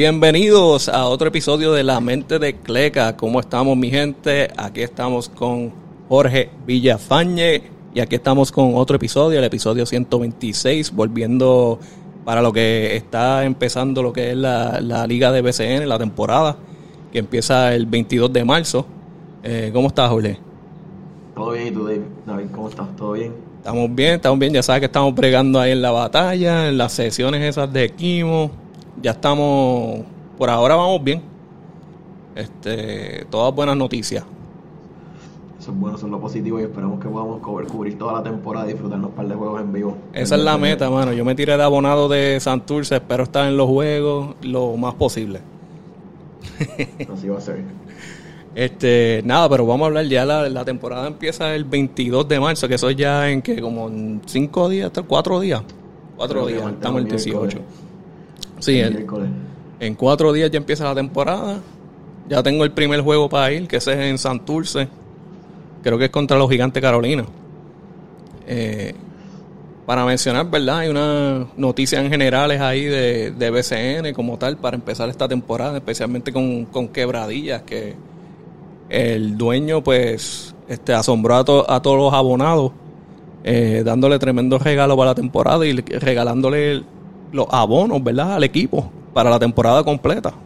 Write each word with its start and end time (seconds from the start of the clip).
Bienvenidos 0.00 0.88
a 0.88 1.06
otro 1.06 1.26
episodio 1.26 1.72
de 1.72 1.82
La 1.82 1.98
Mente 1.98 2.38
de 2.38 2.54
Cleca. 2.54 3.16
¿Cómo 3.16 3.40
estamos, 3.40 3.76
mi 3.76 3.90
gente? 3.90 4.46
Aquí 4.56 4.80
estamos 4.80 5.28
con 5.28 5.72
Jorge 6.08 6.50
Villafañe 6.64 7.62
y 7.92 7.98
aquí 7.98 8.14
estamos 8.14 8.52
con 8.52 8.76
otro 8.76 8.94
episodio, 8.94 9.40
el 9.40 9.44
episodio 9.44 9.84
126, 9.84 10.94
volviendo 10.94 11.80
para 12.24 12.40
lo 12.42 12.52
que 12.52 12.94
está 12.94 13.44
empezando 13.44 14.00
lo 14.00 14.12
que 14.12 14.30
es 14.30 14.36
la, 14.36 14.80
la 14.80 15.04
Liga 15.04 15.32
de 15.32 15.42
BCN, 15.42 15.88
la 15.88 15.98
temporada, 15.98 16.56
que 17.10 17.18
empieza 17.18 17.74
el 17.74 17.86
22 17.86 18.32
de 18.32 18.44
marzo. 18.44 18.86
Eh, 19.42 19.70
¿Cómo 19.74 19.88
estás, 19.88 20.08
Jorge? 20.10 20.38
Todo 21.34 21.50
bien, 21.50 21.66
¿y 21.66 21.70
tú, 21.72 21.88
David? 22.24 22.46
¿cómo 22.52 22.68
estás? 22.68 22.86
¿Todo 22.94 23.14
bien? 23.14 23.34
Estamos 23.56 23.92
bien, 23.92 24.14
estamos 24.14 24.38
bien. 24.38 24.52
Ya 24.52 24.62
sabes 24.62 24.78
que 24.78 24.86
estamos 24.86 25.12
bregando 25.12 25.58
ahí 25.58 25.72
en 25.72 25.82
la 25.82 25.90
batalla, 25.90 26.68
en 26.68 26.78
las 26.78 26.92
sesiones 26.92 27.42
esas 27.42 27.72
de 27.72 27.90
Kimo. 27.90 28.67
Ya 29.02 29.12
estamos, 29.12 30.00
por 30.36 30.50
ahora 30.50 30.74
vamos 30.74 31.02
bien. 31.02 31.22
Este, 32.34 33.26
todas 33.30 33.54
buenas 33.54 33.76
noticias. 33.76 34.24
Eso 35.58 35.72
es 35.72 35.78
bueno, 35.78 35.96
eso 35.96 36.06
es 36.06 36.12
lo 36.12 36.20
positivo 36.20 36.60
y 36.60 36.62
esperamos 36.62 37.00
que 37.00 37.08
podamos 37.08 37.40
cubrir, 37.40 37.68
cubrir 37.68 37.98
toda 37.98 38.14
la 38.14 38.22
temporada 38.22 38.66
y 38.66 38.72
disfrutarnos 38.72 39.10
un 39.10 39.16
par 39.16 39.26
de 39.28 39.34
juegos 39.34 39.60
en 39.60 39.72
vivo. 39.72 39.96
Esa 40.12 40.36
es 40.36 40.42
la 40.42 40.56
meta, 40.56 40.88
mano. 40.88 41.12
Yo 41.12 41.24
me 41.24 41.34
tiré 41.34 41.56
de 41.56 41.62
abonado 41.62 42.08
de 42.08 42.38
Santurce, 42.40 42.96
espero 42.96 43.24
estar 43.24 43.46
en 43.48 43.56
los 43.56 43.68
juegos 43.68 44.36
lo 44.42 44.76
más 44.76 44.94
posible. 44.94 45.40
Así 47.12 47.28
va 47.28 47.38
a 47.38 47.40
ser. 47.40 47.62
Este, 48.54 49.22
nada, 49.24 49.48
pero 49.48 49.66
vamos 49.66 49.84
a 49.84 49.86
hablar 49.88 50.06
ya, 50.06 50.24
la, 50.24 50.48
la 50.48 50.64
temporada 50.64 51.06
empieza 51.06 51.54
el 51.54 51.64
22 51.64 52.26
de 52.28 52.40
marzo, 52.40 52.66
que 52.66 52.74
eso 52.74 52.88
es 52.88 52.96
ya 52.96 53.30
en 53.30 53.42
que 53.42 53.60
como 53.60 53.88
en 53.88 54.20
5 54.26 54.68
días, 54.68 54.90
4 55.06 55.40
días. 55.40 55.62
4 56.16 56.34
Creo 56.34 56.46
que 56.46 56.52
días, 56.54 56.72
estamos 56.72 57.02
el 57.02 57.08
18. 57.08 57.36
miércoles. 57.38 57.87
Sí, 58.60 58.78
en, 58.80 58.94
Miércoles. 58.94 59.28
en 59.80 59.94
4 59.94 60.32
días 60.32 60.50
ya 60.50 60.58
empieza 60.58 60.84
la 60.84 60.94
temporada. 60.94 61.60
Ya 62.28 62.42
tengo 62.42 62.64
el 62.64 62.72
primer 62.72 63.00
juego 63.00 63.28
para 63.28 63.50
ir, 63.52 63.66
que 63.68 63.76
ese 63.76 63.92
es 63.92 63.98
en 64.00 64.18
Santurce. 64.18 64.88
Creo 65.82 65.96
que 65.98 66.06
es 66.06 66.10
contra 66.10 66.36
los 66.36 66.50
Gigantes 66.50 66.82
Carolina. 66.82 67.24
Eh, 68.46 68.94
para 69.86 70.04
mencionar, 70.04 70.50
¿verdad? 70.50 70.78
Hay 70.80 70.88
unas 70.90 71.46
noticias 71.56 72.02
en 72.04 72.10
generales 72.10 72.60
ahí 72.60 72.84
de, 72.84 73.30
de 73.30 73.50
BCN 73.50 74.12
como 74.12 74.36
tal 74.36 74.58
para 74.58 74.76
empezar 74.76 75.08
esta 75.08 75.26
temporada, 75.26 75.78
especialmente 75.78 76.30
con, 76.32 76.66
con 76.66 76.88
quebradillas, 76.88 77.62
que 77.62 77.94
el 78.90 79.38
dueño 79.38 79.82
pues 79.82 80.54
este 80.68 80.92
asombró 80.92 81.36
a, 81.36 81.44
to- 81.44 81.70
a 81.70 81.80
todos 81.80 81.96
los 81.96 82.12
abonados, 82.12 82.72
eh, 83.44 83.82
dándole 83.84 84.18
tremendo 84.18 84.58
regalo 84.58 84.94
para 84.96 85.10
la 85.10 85.14
temporada 85.14 85.64
y 85.66 85.72
le- 85.72 85.82
regalándole 85.98 86.82
los 87.30 87.46
abonos, 87.50 88.02
¿verdad? 88.02 88.34
Al 88.36 88.44
equipo 88.44 88.92
para 89.12 89.30
la 89.30 89.38
temporada 89.38 89.84
completa. 89.84 90.38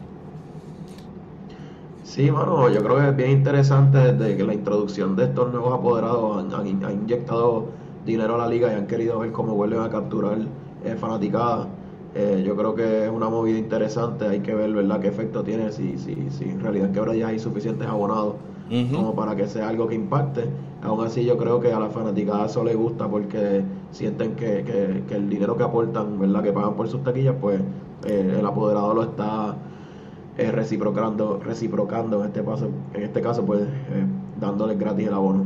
Sí, 2.03 2.31
mano, 2.33 2.69
yo 2.69 2.83
creo 2.83 2.97
que 2.99 3.09
es 3.11 3.17
bien 3.17 3.31
interesante 3.31 3.99
desde 3.99 4.37
que 4.37 4.45
la 4.45 4.55
introducción 4.55 5.15
de 5.15 5.25
estos 5.25 5.53
nuevos 5.53 5.73
apoderados 5.79 6.39
han, 6.39 6.53
han- 6.53 6.85
han 6.85 6.93
inyectado 7.03 7.75
dinero 8.03 8.35
a 8.35 8.39
la 8.39 8.49
liga 8.49 8.73
y 8.73 8.75
han 8.75 8.87
querido 8.89 9.21
ver 9.21 9.31
cómo 9.33 9.55
vuelven 9.55 9.81
a 9.81 9.89
capturar 9.91 10.39
eh, 10.81 10.97
fanaticada. 10.97 11.79
Eh, 12.13 12.43
yo 12.45 12.57
creo 12.57 12.75
que 12.75 13.05
es 13.05 13.11
una 13.11 13.29
movida 13.31 13.59
interesante, 13.59 14.27
hay 14.27 14.43
que 14.43 14.55
ver, 14.55 14.73
¿verdad?, 14.73 15.01
qué 15.01 15.09
efecto 15.09 15.45
tiene, 15.45 15.71
si, 15.73 15.97
si, 15.97 16.31
si 16.31 16.45
en 16.51 16.61
realidad 16.61 16.87
en 16.89 16.93
quebradillas 16.93 17.31
hay 17.31 17.39
suficientes 17.39 17.87
abonados 17.89 18.37
como 18.91 19.15
para 19.15 19.35
que 19.37 19.47
sea 19.49 19.69
algo 19.69 19.87
que 19.89 19.95
impacte. 19.95 20.53
Aún 20.81 21.05
así 21.07 21.25
yo 21.25 21.39
creo 21.39 21.61
que 21.61 21.73
a 21.73 21.79
la 21.81 21.89
fanaticada 21.91 22.47
eso 22.47 22.65
le 22.65 22.75
gusta 22.75 23.09
porque 23.09 23.65
sienten 23.93 24.35
que, 24.35 24.65
que- 24.65 25.03
que 25.09 25.15
el 25.15 25.29
dinero 25.29 25.57
que 25.57 25.63
aportan, 25.63 26.19
¿verdad?, 26.19 26.43
que 26.43 26.53
pagan 26.53 26.75
por 26.75 26.89
sus 26.89 27.03
taquillas, 27.05 27.35
pues 27.41 27.61
eh, 28.07 28.37
el 28.39 28.45
apoderado 28.47 28.95
lo 28.95 29.03
está 29.05 29.55
eh, 30.39 30.51
reciprocando, 30.51 31.41
reciprocando 31.45 32.21
en 32.21 32.27
este 32.27 32.43
paso, 32.43 32.69
en 32.95 33.03
este 33.03 33.21
caso, 33.21 33.45
pues 33.45 33.63
eh, 33.63 34.05
dándoles 34.41 34.79
gratis 34.79 35.07
el 35.07 35.15
abono. 35.15 35.45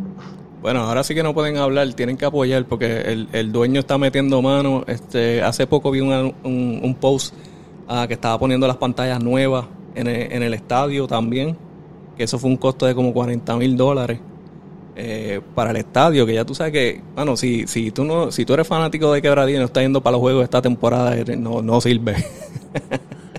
Bueno, 0.62 0.80
ahora 0.80 1.04
sí 1.04 1.14
que 1.14 1.22
no 1.22 1.34
pueden 1.34 1.58
hablar, 1.58 1.92
tienen 1.94 2.16
que 2.16 2.24
apoyar 2.24 2.64
porque 2.64 3.00
el, 3.02 3.28
el 3.32 3.52
dueño 3.52 3.80
está 3.80 3.98
metiendo 3.98 4.40
mano. 4.42 4.84
Este, 4.86 5.42
hace 5.42 5.66
poco 5.66 5.90
vi 5.90 6.00
una- 6.00 6.22
un, 6.44 6.80
un 6.82 6.94
post 6.94 7.34
ah, 7.88 8.06
que 8.08 8.14
estaba 8.14 8.38
poniendo 8.38 8.66
las 8.66 8.76
pantallas 8.76 9.22
nuevas 9.22 9.66
en 9.94 10.06
el, 10.06 10.32
en 10.32 10.42
el 10.42 10.54
estadio 10.54 11.06
también, 11.06 11.56
que 12.16 12.24
eso 12.24 12.38
fue 12.38 12.48
un 12.50 12.56
costo 12.56 12.86
de 12.86 12.94
como 12.94 13.12
40 13.12 13.56
mil 13.56 13.76
dólares 13.76 14.18
eh, 14.96 15.40
para 15.54 15.70
el 15.70 15.76
estadio, 15.76 16.26
que 16.26 16.34
ya 16.34 16.44
tú 16.44 16.54
sabes 16.54 16.72
que, 16.72 17.02
bueno, 17.14 17.36
si, 17.36 17.66
si 17.66 17.90
tú 17.92 18.04
no, 18.04 18.32
si 18.32 18.44
tú 18.46 18.54
eres 18.54 18.66
fanático 18.66 19.12
de 19.12 19.22
Quebradilla 19.22 19.58
y 19.58 19.60
no 19.60 19.66
estás 19.66 19.82
yendo 19.84 20.02
para 20.02 20.12
los 20.12 20.20
juegos 20.20 20.44
esta 20.44 20.62
temporada, 20.62 21.16
eres- 21.16 21.38
no, 21.38 21.62
no 21.62 21.80
sirve. 21.80 22.16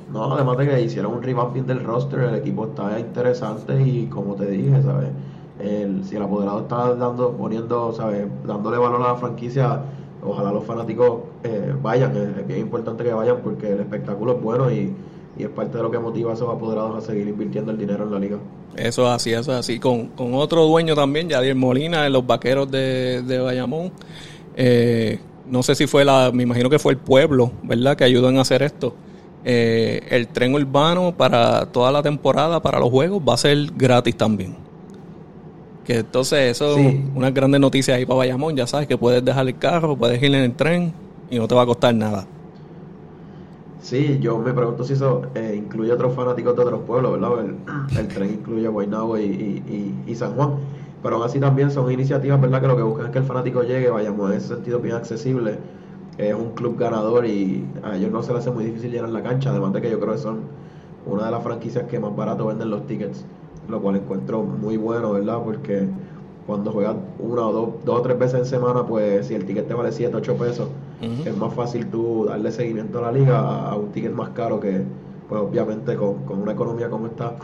No, 0.07 0.33
además 0.33 0.57
de 0.57 0.67
que 0.69 0.81
hicieron 0.81 1.13
un 1.15 1.21
revamping 1.23 1.65
del 1.65 1.83
roster, 1.83 2.19
el 2.21 2.35
equipo 2.35 2.65
está 2.67 2.97
interesante 2.99 3.81
y 3.85 4.07
como 4.07 4.35
te 4.35 4.45
dije, 4.49 4.81
¿sabes? 4.81 5.09
El- 5.57 6.03
si 6.05 6.15
el 6.15 6.21
apoderado 6.23 6.61
está 6.61 6.93
dando, 6.95 7.35
poniendo, 7.35 7.91
¿sabes? 7.91 8.25
Dándole 8.45 8.77
valor 8.77 9.01
a 9.01 9.09
la 9.09 9.15
franquicia, 9.15 9.81
ojalá 10.21 10.51
los 10.53 10.63
fanáticos 10.65 11.23
eh, 11.43 11.75
vayan, 11.81 12.15
es 12.15 12.47
bien 12.47 12.61
importante 12.61 13.03
que 13.03 13.13
vayan 13.13 13.41
porque 13.43 13.73
el 13.73 13.81
espectáculo 13.81 14.33
es 14.37 14.41
bueno 14.41 14.71
y, 14.71 14.95
y 15.37 15.43
es 15.43 15.49
parte 15.49 15.77
de 15.77 15.83
lo 15.83 15.91
que 15.91 15.99
motiva 15.99 16.31
a 16.31 16.33
esos 16.35 16.49
apoderados 16.49 17.03
a 17.03 17.05
seguir 17.05 17.27
invirtiendo 17.27 17.71
el 17.71 17.77
dinero 17.77 18.03
en 18.05 18.11
la 18.11 18.19
liga. 18.19 18.37
Eso 18.75 19.03
es 19.07 19.09
así, 19.09 19.31
eso 19.33 19.51
es 19.53 19.59
así. 19.59 19.79
Con, 19.79 20.07
con 20.09 20.33
otro 20.35 20.65
dueño 20.65 20.95
también, 20.95 21.29
Yadier 21.29 21.55
Molina, 21.55 22.05
en 22.05 22.13
los 22.13 22.25
vaqueros 22.25 22.69
de, 22.71 23.21
de 23.23 23.39
Bayamón. 23.39 23.91
Eh, 24.55 25.19
no 25.49 25.63
sé 25.63 25.75
si 25.75 25.87
fue 25.87 26.03
la, 26.03 26.31
me 26.33 26.43
imagino 26.43 26.69
que 26.69 26.79
fue 26.79 26.93
el 26.93 26.97
pueblo, 26.99 27.51
¿verdad? 27.63 27.95
Que 27.95 28.03
ayudó 28.03 28.29
en 28.29 28.37
hacer 28.37 28.63
esto. 28.63 28.93
Eh, 29.45 30.01
el 30.09 30.27
tren 30.27 30.53
urbano 30.55 31.15
para 31.15 31.67
toda 31.67 31.91
la 31.91 32.01
temporada, 32.03 32.61
para 32.61 32.79
los 32.79 32.89
juegos, 32.89 33.21
va 33.27 33.35
a 33.35 33.37
ser 33.37 33.57
gratis 33.75 34.17
también. 34.17 34.55
Que 35.85 35.99
entonces 35.99 36.51
eso 36.51 36.75
Sí. 36.75 36.81
es 36.81 36.95
una 37.15 37.31
grande 37.31 37.59
noticia 37.59 37.95
ahí 37.95 38.05
para 38.05 38.17
Bayamón. 38.17 38.55
Ya 38.57 38.67
sabes 38.67 38.87
que 38.87 38.97
puedes 38.97 39.23
dejar 39.23 39.47
el 39.47 39.57
carro, 39.57 39.95
puedes 39.95 40.21
ir 40.21 40.35
en 40.35 40.43
el 40.43 40.53
tren 40.53 40.93
y 41.29 41.37
no 41.37 41.47
te 41.47 41.55
va 41.55 41.61
a 41.61 41.65
costar 41.65 41.95
nada. 41.95 42.27
Sí, 43.79 44.17
yo 44.19 44.39
me 44.39 44.53
pregunto 44.53 44.83
si 44.83 44.93
eso 44.93 45.31
eh, 45.35 45.55
incluye 45.55 45.91
a 45.91 45.95
otros 45.95 46.15
fanáticos 46.15 46.55
de 46.55 46.61
otros 46.63 46.83
pueblos, 46.85 47.11
¿verdad? 47.13 47.45
El, 47.45 47.59
el 47.93 48.11
tren 48.11 48.31
incluye 48.33 48.67
Guaynabo 48.67 49.17
y, 49.19 49.23
y, 49.23 50.03
y- 50.05 50.11
y 50.11 50.15
San 50.15 50.33
Juan. 50.35 50.55
Pero 51.01 51.17
aún 51.17 51.25
así 51.25 51.39
también 51.39 51.69
son 51.69 51.91
iniciativas, 51.91 52.41
¿verdad? 52.41 52.61
Que 52.61 52.67
lo 52.67 52.75
que 52.75 52.81
buscan 52.81 53.05
es 53.07 53.11
que 53.11 53.19
el 53.19 53.23
fanático 53.25 53.61
llegue, 53.63 53.89
vayamos 53.91 54.31
en 54.31 54.37
ese 54.37 54.47
sentido 54.47 54.79
bien 54.81 54.95
accesible. 54.95 55.59
Es 56.17 56.33
un 56.33 56.53
club 56.55 56.77
ganador 56.77 57.25
y 57.27 57.71
a 57.83 57.95
ellos 57.97 58.11
no 58.11 58.23
se 58.23 58.33
les 58.33 58.39
hace 58.41 58.51
muy 58.51 58.65
difícil 58.65 58.91
llenar 58.91 59.09
la 59.11 59.21
cancha. 59.21 59.51
Además 59.51 59.73
de 59.73 59.81
que 59.81 59.91
yo 59.91 59.99
creo 59.99 60.13
que 60.13 60.19
son 60.19 60.49
una 61.05 61.25
de 61.25 61.31
las 61.31 61.43
franquicias 61.43 61.85
que 61.85 61.99
más 61.99 62.15
barato 62.15 62.47
venden 62.47 62.69
los 62.71 62.87
tickets, 62.87 63.25
lo 63.67 63.81
cual 63.81 63.97
encuentro 63.97 64.43
muy 64.43 64.77
bueno, 64.77 65.11
¿verdad? 65.13 65.39
Porque 65.43 65.87
cuando 66.45 66.71
juegas 66.71 66.95
una 67.19 67.47
o 67.47 67.53
dos, 67.53 67.85
dos 67.85 67.99
o 67.99 68.01
tres 68.01 68.17
veces 68.17 68.39
en 68.39 68.45
semana, 68.45 68.85
pues 68.87 69.27
si 69.27 69.35
el 69.35 69.45
ticket 69.45 69.67
te 69.67 69.73
vale 69.75 69.91
7, 69.91 70.15
8 70.17 70.37
pesos, 70.37 70.69
Es 71.01 71.35
más 71.37 71.53
fácil 71.53 71.87
tú 71.87 72.25
darle 72.27 72.51
seguimiento 72.51 72.99
a 72.99 73.01
la 73.03 73.11
liga 73.11 73.39
a, 73.69 73.75
un 73.75 73.91
ticket 73.91 74.11
más 74.13 74.29
caro 74.29 74.59
que, 74.59 74.81
pues 75.29 75.41
obviamente 75.41 75.95
con, 75.95 76.23
con 76.25 76.41
una 76.41 76.53
economía 76.53 76.89
como 76.89 77.07
esta, 77.07 77.35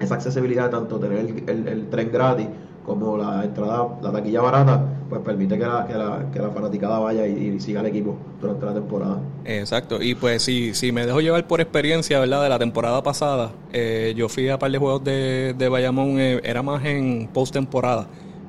esa 0.00 0.14
accesibilidad 0.14 0.64
de 0.64 0.70
tanto 0.70 0.98
tener 0.98 1.18
el, 1.18 1.44
el- 1.48 1.68
el 1.68 1.88
tren 1.88 2.10
gratis 2.12 2.46
como 2.84 3.18
la 3.18 3.44
entrada, 3.44 3.86
la 4.00 4.10
taquilla 4.12 4.40
barata, 4.40 4.82
pues 5.10 5.20
permite 5.20 5.58
que 5.58 5.66
la, 5.66 5.86
que 5.86 5.94
la, 5.94 6.30
que 6.32 6.38
la 6.38 6.48
fanaticada 6.50 6.98
vaya 6.98 7.26
y, 7.26 7.48
y 7.56 7.60
siga 7.60 7.80
el 7.80 7.86
equipo 7.86 8.16
durante 8.40 8.64
la 8.64 8.72
temporada. 8.74 9.18
Exacto, 9.44 10.00
y 10.02 10.14
pues 10.14 10.42
si, 10.42 10.72
si 10.74 10.90
me 10.90 11.04
dejo 11.04 11.20
llevar 11.20 11.46
por 11.46 11.60
experiencia, 11.60 12.18
¿verdad? 12.18 12.42
De 12.42 12.48
la 12.48 12.58
temporada 12.58 13.02
pasada, 13.02 13.50
eh, 13.74 14.14
yo 14.16 14.28
fui 14.30 14.48
a 14.48 14.54
un 14.54 14.58
par 14.58 14.70
de 14.70 14.78
juegos 14.78 15.04
de, 15.04 15.54
de 15.58 15.68
Bayamón, 15.68 16.18
eh, 16.18 16.40
era 16.44 16.62
más 16.62 16.82
en 16.84 17.28
post-temporada, 17.32 18.06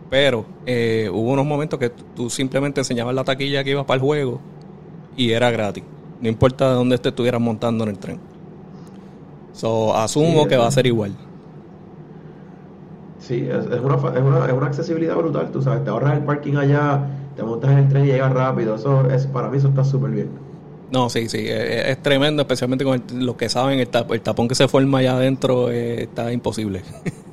pero 0.10 0.46
eh, 0.66 1.10
hubo 1.12 1.32
unos 1.32 1.46
momentos 1.46 1.80
que 1.80 1.90
tú- 1.90 2.30
simplemente 2.30 2.82
enseñabas 2.82 3.16
la 3.16 3.24
taquilla 3.24 3.64
que 3.64 3.72
ibas 3.72 3.86
para 3.86 3.96
el 3.96 4.02
juego 4.02 4.42
y 5.16 5.32
era 5.32 5.52
gratis, 5.52 5.84
no 6.22 6.30
importa 6.30 6.70
de 6.70 6.76
dónde 6.76 6.98
te 7.00 7.10
estuvieras 7.10 7.42
montando 7.42 7.84
en 7.86 7.92
el 7.92 8.00
tren. 8.00 8.20
So, 9.52 9.96
asumo 9.96 10.44
Sí, 10.44 10.48
que 10.48 10.58
va 10.58 10.68
a 10.68 10.72
ser 10.72 10.88
igual. 10.88 11.16
Sí, 13.18 13.48
es, 13.48 13.66
es 13.66 13.82
una, 13.82 13.96
es, 13.96 14.22
una, 14.24 14.46
es 14.48 14.54
una 14.54 14.68
accesibilidad 14.68 15.16
brutal, 15.16 15.52
tú 15.52 15.62
sabes, 15.62 15.84
te 15.84 15.90
ahorras 15.90 16.18
el 16.18 16.24
parking 16.26 16.56
allá, 16.56 17.32
te 17.36 17.44
montas 17.44 17.72
en 17.72 17.78
el 17.80 17.90
tren 17.90 18.06
y 18.06 18.08
llegas 18.08 18.32
rápido, 18.34 18.76
eso 18.76 19.10
es, 19.10 19.28
para 19.28 19.50
mí 19.50 19.58
eso 19.58 19.68
está 19.70 19.84
súper 19.84 20.12
bien. 20.12 20.30
No, 20.92 21.10
sí, 21.10 21.30
sí, 21.30 21.46
es, 21.48 21.88
es 21.88 22.02
tremendo, 22.02 22.42
especialmente 22.42 22.84
con 22.84 22.96
el- 22.96 23.26
los 23.26 23.36
que 23.36 23.48
saben, 23.50 23.80
el, 23.80 23.90
tap- 23.92 24.12
el 24.12 24.22
tapón 24.22 24.48
que 24.48 24.56
se 24.56 24.68
forma 24.68 25.00
allá 25.00 25.14
adentro 25.14 25.70
eh, 25.72 26.04
está 26.04 26.32
imposible. 26.34 26.84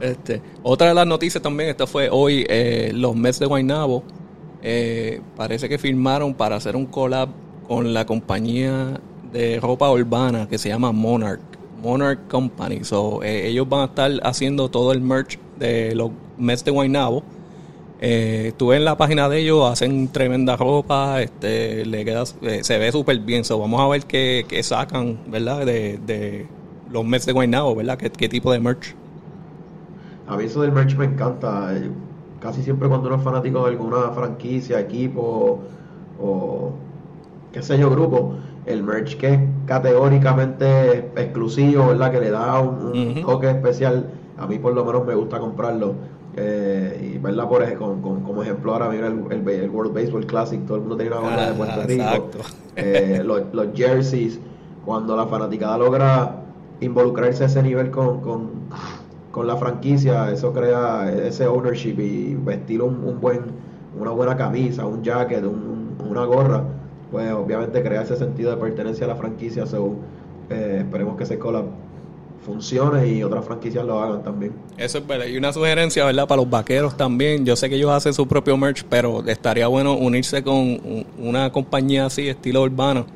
este, 0.00 0.42
otra 0.62 0.88
de 0.88 0.94
las 0.94 1.06
noticias 1.06 1.42
también, 1.42 1.70
esta 1.70 1.86
fue 1.86 2.08
hoy, 2.10 2.46
eh, 2.48 2.92
los 2.94 3.14
Mets 3.16 3.38
de 3.38 3.46
Guaynabo, 3.46 4.02
eh, 4.62 5.20
parece 5.36 5.68
que 5.68 5.78
firmaron 5.78 6.34
para 6.34 6.56
hacer 6.56 6.76
un 6.76 6.86
collab 6.86 7.28
con 7.66 7.92
la 7.94 8.06
compañía 8.06 9.00
de 9.32 9.60
ropa 9.60 9.90
urbana 9.90 10.48
que 10.48 10.58
se 10.58 10.68
llama 10.68 10.92
Monarch, 10.92 11.40
Monarch 11.82 12.26
Company. 12.28 12.84
So, 12.84 13.22
eh, 13.22 13.48
ellos 13.48 13.68
van 13.68 13.82
a 13.82 13.84
estar 13.86 14.10
haciendo 14.22 14.70
todo 14.70 14.92
el 14.92 15.00
merch 15.00 15.38
de 15.58 15.94
los 15.94 16.10
Mets 16.38 16.64
de 16.64 16.70
Guaynabo 16.70 17.22
Eh, 18.00 18.52
en 18.60 18.84
la 18.84 18.96
página 18.96 19.28
de 19.28 19.40
ellos, 19.40 19.68
hacen 19.70 20.08
tremenda 20.12 20.56
ropa, 20.56 21.20
este, 21.20 21.84
le 21.84 22.04
queda, 22.04 22.24
eh, 22.42 22.60
se 22.62 22.78
ve 22.78 22.92
súper 22.92 23.18
bien. 23.20 23.44
So, 23.44 23.58
vamos 23.58 23.80
a 23.80 23.88
ver 23.88 24.04
qué, 24.06 24.46
qué 24.48 24.62
sacan, 24.62 25.18
¿verdad? 25.26 25.66
De, 25.66 25.98
de 25.98 26.46
los 26.90 27.04
Mets 27.04 27.26
de 27.26 27.32
Guaynabo, 27.32 27.74
¿verdad? 27.74 27.98
¿Qué, 27.98 28.10
¿Qué, 28.10 28.28
tipo 28.28 28.52
de 28.52 28.60
merch? 28.60 28.94
A 30.28 30.36
mí 30.36 30.44
eso 30.44 30.60
del 30.62 30.72
merch 30.72 30.96
me 30.96 31.06
encanta. 31.06 31.74
Eh, 31.74 31.90
casi 32.40 32.62
siempre 32.62 32.88
cuando 32.88 33.08
uno 33.08 33.16
es 33.16 33.22
fanático 33.22 33.62
de 33.64 33.70
alguna 33.70 34.10
franquicia, 34.10 34.78
equipo 34.78 35.60
o 36.20 36.72
qué 37.52 37.62
sé 37.62 37.78
yo, 37.78 37.90
grupo, 37.90 38.34
el 38.66 38.82
merch 38.82 39.16
que 39.16 39.34
es 39.34 39.40
categóricamente 39.66 41.10
exclusivo, 41.16 41.88
¿verdad? 41.88 42.12
Que 42.12 42.20
le 42.20 42.30
da 42.30 42.60
un, 42.60 43.22
toque 43.22 43.50
especial. 43.50 44.10
A 44.36 44.46
mí 44.46 44.58
por 44.58 44.74
lo 44.74 44.84
menos 44.84 45.06
me 45.06 45.14
gusta 45.14 45.38
comprarlo. 45.38 45.94
Eh, 46.36 47.14
y 47.14 47.18
verla 47.18 47.48
por 47.48 47.64
con, 47.74 48.00
como 48.00 48.42
ejemplo 48.44 48.72
ahora 48.72 48.88
mira 48.90 49.08
el, 49.08 49.48
el, 49.48 49.70
World 49.70 49.92
Baseball 49.92 50.24
Classic 50.24 50.64
todo 50.66 50.76
el 50.76 50.82
mundo 50.82 50.96
tiene 50.96 51.10
una 51.10 51.20
gorra 51.20 51.46
de 51.50 51.54
Puerto 51.54 51.82
Rico 51.82 52.28
eh, 52.76 53.22
los, 53.24 53.42
los, 53.52 53.66
jerseys 53.74 54.38
cuando 54.84 55.16
la 55.16 55.26
fanaticada 55.26 55.78
logra 55.78 56.36
involucrarse 56.80 57.42
a 57.42 57.46
ese 57.46 57.60
nivel 57.62 57.90
con, 57.90 58.20
con, 58.20 58.50
con, 59.38 59.46
la 59.46 59.56
franquicia 59.56 60.30
eso 60.30 60.52
crea 60.52 61.10
ese 61.12 61.46
ownership 61.46 61.98
y 61.98 62.34
vestir 62.34 62.82
un, 62.82 63.04
un 63.04 63.20
buen 63.20 63.40
una 63.98 64.10
buena 64.10 64.36
camisa 64.36 64.84
un 64.86 65.02
jacket 65.02 65.44
un, 65.44 65.96
una 66.08 66.24
gorra 66.24 66.64
pues 67.10 67.32
obviamente 67.32 67.82
crea 67.82 68.02
ese 68.02 68.16
sentido 68.16 68.50
de 68.50 68.56
pertenencia 68.56 69.06
a 69.06 69.08
la 69.08 69.16
franquicia. 69.16 69.66
So, 69.66 69.96
eh, 70.50 70.78
esperemos 70.80 71.16
que 71.16 71.24
ese 71.24 71.38
collab 71.38 71.64
funcione 72.44 73.06
y 73.08 73.22
otras 73.22 73.44
franquicias 73.44 73.84
lo 73.84 74.00
hagan 74.00 74.22
también. 74.22 74.52
Eso 74.76 74.98
es 74.98 75.06
verdad. 75.06 75.26
Y 75.26 75.36
una 75.36 75.52
sugerencia, 75.52 76.04
¿verdad? 76.04 76.26
Para 76.26 76.42
los 76.42 76.50
vaqueros 76.50 76.96
también. 76.96 77.44
Yo 77.44 77.56
sé 77.56 77.68
que 77.68 77.76
ellos 77.76 77.90
hacen 77.90 78.12
su 78.12 78.26
propio 78.26 78.56
merch, 78.56 78.84
pero 78.88 79.26
estaría 79.26 79.66
bueno 79.66 79.94
unirse 79.94 80.42
con 80.42 80.78
una 81.18 81.50
compañía 81.50 82.06
así, 82.06 82.28
estilo 82.28 82.62
urbano, 82.62 83.06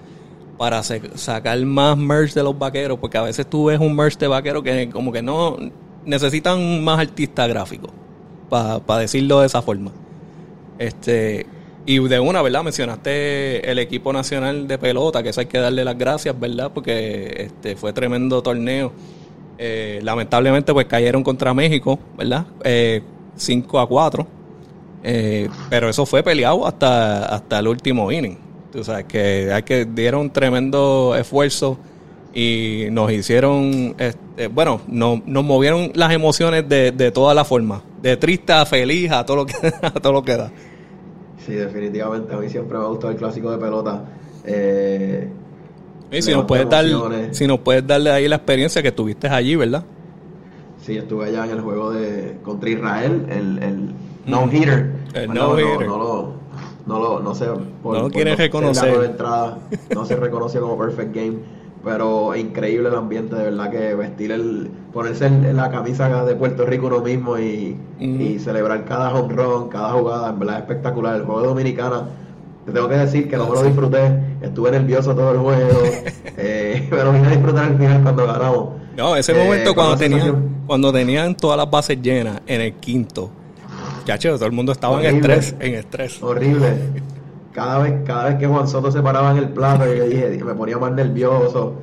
para 0.59 0.83
sacar 0.83 1.61
más 1.65 1.97
merch 1.97 2.35
de 2.35 2.43
los 2.43 2.59
vaqueros, 2.59 2.99
porque 2.99 3.19
a 3.19 3.23
veces 3.23 3.47
tú 3.47 3.67
ves 3.67 3.79
un 3.79 3.95
merch 3.95 4.19
de 4.19 4.27
vaquero 4.27 4.63
que 4.63 4.91
como 4.91 5.13
que 5.13 5.23
no 5.23 5.57
necesitan 6.05 6.83
más 6.83 6.99
artista 6.99 7.47
gráfico, 7.47 7.91
para 8.49 8.99
decirlo 8.99 9.41
de 9.41 9.47
esa 9.47 9.63
forma. 9.63 9.93
Este, 10.79 11.47
y 11.85 11.99
de 11.99 12.21
una, 12.21 12.43
¿verdad? 12.43 12.63
Mencionaste 12.63 13.71
el 13.71 13.79
equipo 13.79 14.13
nacional 14.13 14.69
de 14.69 14.79
pelota, 14.79 15.23
que 15.23 15.31
eso 15.31 15.41
hay 15.41 15.47
que 15.47 15.59
darle 15.59 15.85
las 15.85 15.99
gracias, 15.99 16.39
¿verdad? 16.39 16.71
Porque 16.73 17.47
este 17.47 17.77
fue 17.77 17.93
tremendo 17.93 18.43
torneo. 18.43 18.93
Eh, 19.59 20.01
lamentablemente, 20.03 20.73
pues 20.73 20.87
cayeron 20.87 21.23
contra 21.25 21.53
México, 21.55 21.99
¿verdad? 22.17 22.47
Eh, 22.65 23.03
5 23.37 23.81
a 23.81 23.89
4. 23.89 24.27
Eh, 25.05 25.49
pero 25.69 25.89
eso 25.89 26.07
fue 26.07 26.23
peleado 26.23 26.67
hasta, 26.67 27.27
hasta 27.27 27.59
el 27.59 27.67
último 27.67 28.11
inning. 28.13 28.39
Tú 28.71 28.85
sabes 28.85 29.05
que, 29.07 29.53
hay 29.53 29.63
que 29.65 29.85
dieron 29.85 30.31
tremendo 30.31 31.15
esfuerzo 31.17 31.79
y 32.35 32.89
nos 32.91 33.13
hicieron, 33.13 33.95
este, 33.99 34.47
bueno, 34.49 34.81
nos, 34.87 35.27
nos 35.27 35.45
movieron 35.45 35.93
las 35.95 36.13
emociones 36.13 36.69
de, 36.69 36.93
de 36.93 37.11
todas 37.11 37.37
las 37.37 37.47
formas, 37.47 37.83
de 38.01 38.17
triste 38.17 38.53
a 38.53 38.65
feliz, 38.65 39.11
a 39.11 39.25
todo 39.25 39.39
lo 39.39 39.47
que, 39.47 39.55
a 39.83 39.91
todo 39.93 40.13
lo 40.13 40.23
que 40.23 40.37
da. 40.37 40.51
Sí, 41.45 41.53
definitivamente. 41.53 42.33
A 42.35 42.39
mí 42.39 42.49
siempre 42.49 42.79
me 42.79 42.85
ha 42.85 42.87
gustado 42.87 43.13
el 43.13 43.19
clásico 43.19 43.51
de 43.51 43.59
pelota. 43.59 44.05
Eh, 44.45 45.29
y 46.11 46.23
si 46.23 46.33
nos, 46.33 46.45
puedes 46.45 46.69
dar, 46.69 46.85
si 47.33 47.47
nos 47.47 47.61
puedes 47.61 47.87
darle 47.87 48.11
ahí 48.11 48.29
la 48.29 48.37
experiencia 48.37 48.83
que 48.83 48.89
estuviste 48.89 49.29
allí, 49.29 49.57
¿verdad? 49.57 49.85
Sí, 50.81 50.97
estuve 50.97 51.27
allá 51.27 51.45
en 51.45 51.53
el 51.53 51.61
juego 51.61 51.93
de 51.93 52.39
contra 52.43 52.71
Israel, 52.71 53.27
el, 53.31 53.63
el 53.63 53.95
no-hitter. 54.27 54.93
El 55.15 55.33
no-hitter. 55.33 55.87
No, 55.87 55.99
lo, 55.99 56.35
no, 56.87 56.99
lo, 56.99 57.21
no 57.21 57.35
sé. 57.35 57.47
Por, 57.83 57.97
no 57.97 58.03
lo 58.03 58.11
quieres 58.11 58.37
reconocer. 58.37 59.05
Entrada, 59.05 59.59
no 59.95 60.05
se 60.05 60.17
reconoce 60.17 60.59
como 60.61 60.77
perfect 60.77 61.15
game 61.15 61.37
pero 61.85 62.37
increíble 62.37 62.89
el 62.89 62.95
ambiente, 62.95 63.35
de 63.35 63.45
verdad 63.45 63.71
que 63.71 63.95
vestir 63.95 64.33
el, 64.33 64.71
ponerse 64.93 65.27
en 65.27 65.57
la 65.57 65.71
camisa 65.71 66.25
de 66.25 66.35
Puerto 66.37 66.65
Rico 66.65 66.87
uno 66.87 67.01
mismo 67.01 67.39
y, 67.39 67.77
celebrar 68.39 68.85
cada 68.85 69.13
home 69.15 69.33
run, 69.35 69.69
cada 69.69 69.91
jugada, 69.93 70.31
en 70.31 70.39
verdad 70.39 70.59
espectacular. 70.59 71.17
El 71.17 71.23
juego 71.25 71.43
de 71.43 71.49
Dominicana, 71.49 72.05
te 72.65 72.73
tengo 72.73 72.89
que 72.89 72.97
decir 72.97 73.29
que 73.29 73.37
no 73.37 73.49
me 73.49 73.55
lo 73.55 73.63
disfruté, 73.63 74.21
estuve 74.41 74.71
nervioso 74.71 75.15
todo 75.15 75.33
el 75.33 75.39
juego, 75.39 75.83
eh, 76.37 76.87
pero 76.91 77.13
vine 77.13 77.27
a 77.27 77.31
disfrutar 77.31 77.65
al 77.65 77.79
final 77.79 78.03
cuando 78.03 78.27
ganamos. 78.27 78.69
No, 78.97 79.17
ese 79.17 79.35
momento 79.35 79.71
eh, 79.71 79.75
cuando 79.75 79.97
tenían, 79.97 80.65
cuando 80.67 80.93
tenían 80.93 81.35
todas 81.37 81.57
las 81.57 81.71
bases 81.71 82.01
llenas 82.01 82.41
en 82.47 82.61
el 82.61 82.75
quinto, 82.75 83.31
chacho, 84.05 84.35
todo 84.35 84.47
el 84.47 84.53
mundo 84.53 84.73
estaba 84.73 85.03
en 85.03 85.17
estrés, 85.17 85.55
en 85.59 85.75
estrés. 85.75 86.23
Horrible 86.23 87.12
cada 87.53 87.79
vez, 87.79 87.95
cada 88.05 88.25
vez 88.25 88.37
que 88.37 88.47
Juan 88.47 88.67
Soto 88.67 88.91
se 88.91 89.03
paraba 89.03 89.31
en 89.33 89.39
el 89.39 89.49
plato, 89.51 89.85
yo 89.87 90.05
dije, 90.05 90.43
me 90.45 90.55
ponía 90.55 90.79
más 90.79 90.93
nervioso. 90.93 91.75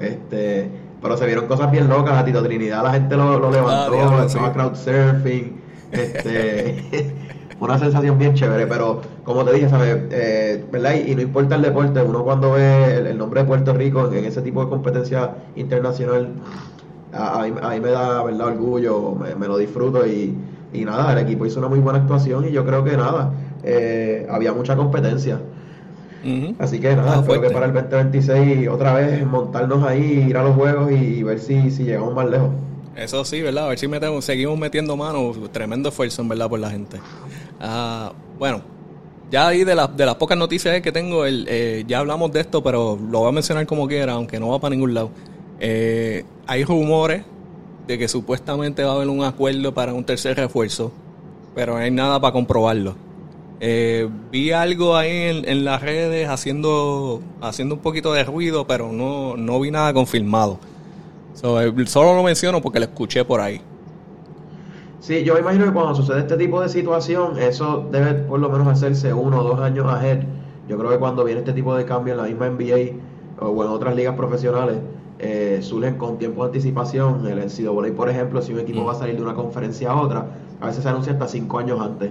Este, 0.00 0.70
pero 1.02 1.16
se 1.16 1.26
vieron 1.26 1.46
cosas 1.46 1.70
bien 1.70 1.88
locas. 1.88 2.14
A 2.14 2.24
Tito 2.24 2.42
Trinidad 2.42 2.82
la 2.82 2.92
gente 2.92 3.16
lo, 3.16 3.50
levantó, 3.50 3.94
ah, 4.00 4.24
estaba 4.26 4.52
crowd 4.52 4.74
surfing. 4.74 5.60
Este, 5.92 7.14
una 7.60 7.78
sensación 7.78 8.18
bien 8.18 8.34
chévere, 8.34 8.66
pero 8.66 9.02
como 9.24 9.44
te 9.44 9.52
dije, 9.54 9.68
¿sabes? 9.68 9.98
Eh, 10.10 10.64
¿verdad? 10.70 10.94
Y, 10.94 11.14
no 11.14 11.22
importa 11.22 11.56
el 11.56 11.62
deporte, 11.62 12.02
uno 12.02 12.24
cuando 12.24 12.52
ve 12.52 12.96
el, 12.96 13.18
nombre 13.18 13.42
de 13.42 13.46
Puerto 13.46 13.72
Rico 13.74 14.10
en, 14.12 14.24
ese 14.24 14.42
tipo 14.42 14.64
de 14.64 14.70
competencia 14.70 15.34
internacional, 15.56 16.34
a, 17.12 17.42
mí, 17.42 17.80
me 17.80 17.90
da 17.90 18.22
¿verdad? 18.22 18.48
orgullo, 18.48 19.14
me, 19.14 19.46
lo 19.46 19.56
disfruto 19.56 20.06
y, 20.06 20.36
y 20.72 20.84
nada, 20.84 21.12
el 21.12 21.18
equipo 21.18 21.46
hizo 21.46 21.58
una 21.58 21.68
muy 21.68 21.80
buena 21.80 22.00
actuación 22.00 22.46
y 22.46 22.52
yo 22.52 22.64
creo 22.64 22.84
que 22.84 22.96
nada, 22.96 23.32
eh, 23.68 24.26
había 24.30 24.52
mucha 24.52 24.76
competencia. 24.76 25.40
Así 26.58 26.80
que 26.80 26.94
nada, 26.94 27.24
creo 27.24 27.40
que 27.40 27.50
para 27.50 27.66
el 27.66 27.72
2026 27.72 28.68
otra 28.68 28.94
vez 28.94 29.24
montarnos 29.24 29.82
ahí, 29.84 30.26
ir 30.28 30.36
a 30.36 30.42
los 30.42 30.56
juegos 30.56 30.90
y 30.92 31.22
ver 31.22 31.38
si, 31.38 31.70
si 31.70 31.84
llegamos 31.84 32.14
más 32.14 32.28
lejos. 32.28 32.50
Eso 32.96 33.24
sí, 33.24 33.40
¿verdad? 33.40 33.66
A 33.66 33.68
ver 33.68 33.78
si 33.78 33.86
metemos, 33.86 34.24
seguimos 34.24 34.58
metiendo 34.58 34.96
manos. 34.96 35.36
Tremendo 35.52 35.88
esfuerzo, 35.90 36.22
en 36.22 36.28
verdad, 36.28 36.48
por 36.48 36.58
la 36.58 36.70
gente. 36.70 36.98
Ah, 37.60 38.12
bueno, 38.38 38.60
ya 39.30 39.46
ahí 39.46 39.62
de, 39.62 39.76
de 39.96 40.06
las 40.06 40.14
pocas 40.16 40.36
noticias 40.36 40.80
que 40.80 40.90
tengo, 40.90 41.24
el, 41.24 41.46
eh, 41.48 41.84
ya 41.86 42.00
hablamos 42.00 42.32
de 42.32 42.40
esto, 42.40 42.62
pero 42.62 42.98
lo 43.10 43.20
voy 43.20 43.28
a 43.28 43.32
mencionar 43.32 43.66
como 43.66 43.86
quiera, 43.86 44.14
aunque 44.14 44.40
no 44.40 44.48
va 44.48 44.58
para 44.58 44.74
ningún 44.74 44.94
lado. 44.94 45.10
Eh, 45.60 46.24
hay 46.46 46.64
rumores 46.64 47.22
de 47.86 47.98
que 47.98 48.08
supuestamente 48.08 48.82
va 48.82 48.92
a 48.92 48.94
haber 48.96 49.08
un 49.08 49.22
acuerdo 49.22 49.72
para 49.72 49.94
un 49.94 50.04
tercer 50.04 50.36
refuerzo, 50.36 50.92
pero 51.54 51.74
no 51.74 51.78
hay 51.78 51.90
nada 51.90 52.20
para 52.20 52.32
comprobarlo. 52.32 52.96
Eh, 53.60 54.08
vi 54.30 54.52
algo 54.52 54.96
ahí 54.96 55.42
en, 55.44 55.64
las 55.64 55.82
redes 55.82 56.28
haciendo, 56.28 57.20
haciendo 57.40 57.74
un 57.74 57.80
poquito 57.80 58.12
de 58.12 58.24
ruido, 58.24 58.66
pero 58.66 58.92
no, 58.92 59.36
no 59.36 59.58
vi 59.60 59.70
nada 59.70 59.92
confirmado. 59.92 60.58
Eh, 61.42 61.86
solo 61.86 62.14
lo 62.14 62.22
menciono 62.22 62.60
porque 62.60 62.78
lo 62.78 62.86
escuché 62.86 63.24
por 63.24 63.40
ahí. 63.40 63.60
Sí, 65.00 65.24
yo 65.24 65.38
imagino 65.38 65.64
que 65.64 65.72
cuando 65.72 65.94
sucede 65.94 66.20
este 66.20 66.36
tipo 66.36 66.60
de 66.60 66.68
situación, 66.68 67.38
eso 67.38 67.88
debe 67.90 68.14
por 68.14 68.40
lo 68.40 68.48
menos 68.48 68.66
hacerse 68.68 69.12
uno 69.12 69.40
o 69.40 69.42
dos 69.42 69.60
años 69.60 69.86
ahead. 69.86 70.24
Yo 70.68 70.76
creo 70.76 70.90
que 70.90 70.98
cuando 70.98 71.24
viene 71.24 71.40
este 71.40 71.52
tipo 71.52 71.74
de 71.74 71.84
cambio 71.84 72.14
en 72.14 72.18
la 72.18 72.24
misma 72.24 72.50
NBA 72.50 72.98
o 73.40 73.64
en 73.64 73.70
otras 73.70 73.96
ligas 73.96 74.14
profesionales, 74.16 74.76
eh, 75.20 75.58
surgen 75.62 75.96
con 75.96 76.18
tiempo 76.18 76.42
de 76.42 76.48
anticipación. 76.48 77.26
El 77.26 77.38
NCAA, 77.38 77.94
por 77.96 78.08
ejemplo, 78.08 78.42
si 78.42 78.52
un 78.52 78.60
equipo 78.60 78.82
mm. 78.82 78.86
va 78.86 78.92
a 78.92 78.96
salir 78.96 79.16
de 79.16 79.22
una 79.22 79.34
conferencia 79.34 79.90
a 79.90 80.00
otra, 80.00 80.26
a 80.60 80.66
veces 80.66 80.82
se 80.82 80.88
anuncia 80.88 81.12
hasta 81.12 81.26
cinco 81.28 81.58
años 81.58 81.80
antes. 81.80 82.10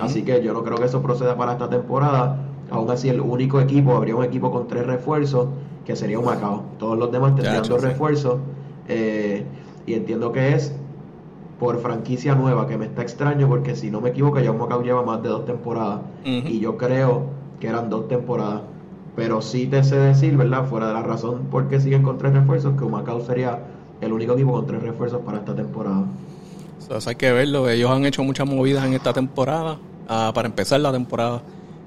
Así 0.00 0.22
que 0.22 0.42
yo 0.42 0.52
no 0.52 0.62
creo 0.62 0.78
que 0.78 0.84
eso 0.84 1.02
proceda 1.02 1.36
para 1.36 1.52
esta 1.52 1.68
temporada. 1.68 2.38
Aún 2.70 2.90
así, 2.90 3.08
el 3.08 3.20
único 3.20 3.60
equipo, 3.60 3.94
habría 3.94 4.16
un 4.16 4.24
equipo 4.24 4.50
con 4.50 4.66
tres 4.66 4.86
refuerzos, 4.86 5.48
que 5.84 5.96
sería 5.96 6.18
un 6.18 6.24
Macao. 6.24 6.62
Todos 6.78 6.98
los 6.98 7.12
demás 7.12 7.34
tendrían 7.34 7.62
dos 7.64 7.82
refuerzos. 7.82 8.38
Eh, 8.88 9.44
y 9.86 9.94
entiendo 9.94 10.32
que 10.32 10.54
es 10.54 10.74
por 11.58 11.78
franquicia 11.78 12.34
nueva, 12.34 12.66
que 12.66 12.76
me 12.76 12.86
está 12.86 13.02
extraño 13.02 13.48
porque 13.48 13.76
si 13.76 13.90
no 13.90 14.00
me 14.00 14.10
equivoco, 14.10 14.40
ya 14.40 14.50
un 14.50 14.58
Macao 14.58 14.82
lleva 14.82 15.02
más 15.02 15.22
de 15.22 15.28
dos 15.28 15.44
temporadas. 15.44 16.00
Y 16.24 16.60
yo 16.60 16.76
creo 16.76 17.24
que 17.60 17.68
eran 17.68 17.90
dos 17.90 18.08
temporadas. 18.08 18.62
Pero 19.14 19.42
sí 19.42 19.66
te 19.66 19.84
sé 19.84 19.96
decir, 19.96 20.36
¿verdad? 20.36 20.64
Fuera 20.64 20.88
de 20.88 20.94
la 20.94 21.02
razón 21.02 21.48
por 21.50 21.68
qué 21.68 21.80
siguen 21.80 22.02
con 22.02 22.16
tres 22.16 22.32
refuerzos, 22.32 22.78
que 22.78 22.84
Macao 22.86 23.20
sería 23.20 23.58
el 24.00 24.12
único 24.12 24.32
equipo 24.32 24.52
con 24.52 24.66
tres 24.66 24.82
refuerzos 24.82 25.20
para 25.20 25.38
esta 25.38 25.54
temporada. 25.54 26.04
Hay 27.06 27.14
que 27.14 27.32
verlo. 27.32 27.68
Ellos 27.68 27.90
han 27.90 28.04
hecho 28.04 28.22
muchas 28.22 28.46
movidas 28.46 28.84
en 28.84 28.94
esta 28.94 29.12
temporada, 29.12 29.78
ah, 30.08 30.32
para 30.34 30.48
empezar 30.48 30.80
la 30.80 30.92
temporada. 30.92 31.42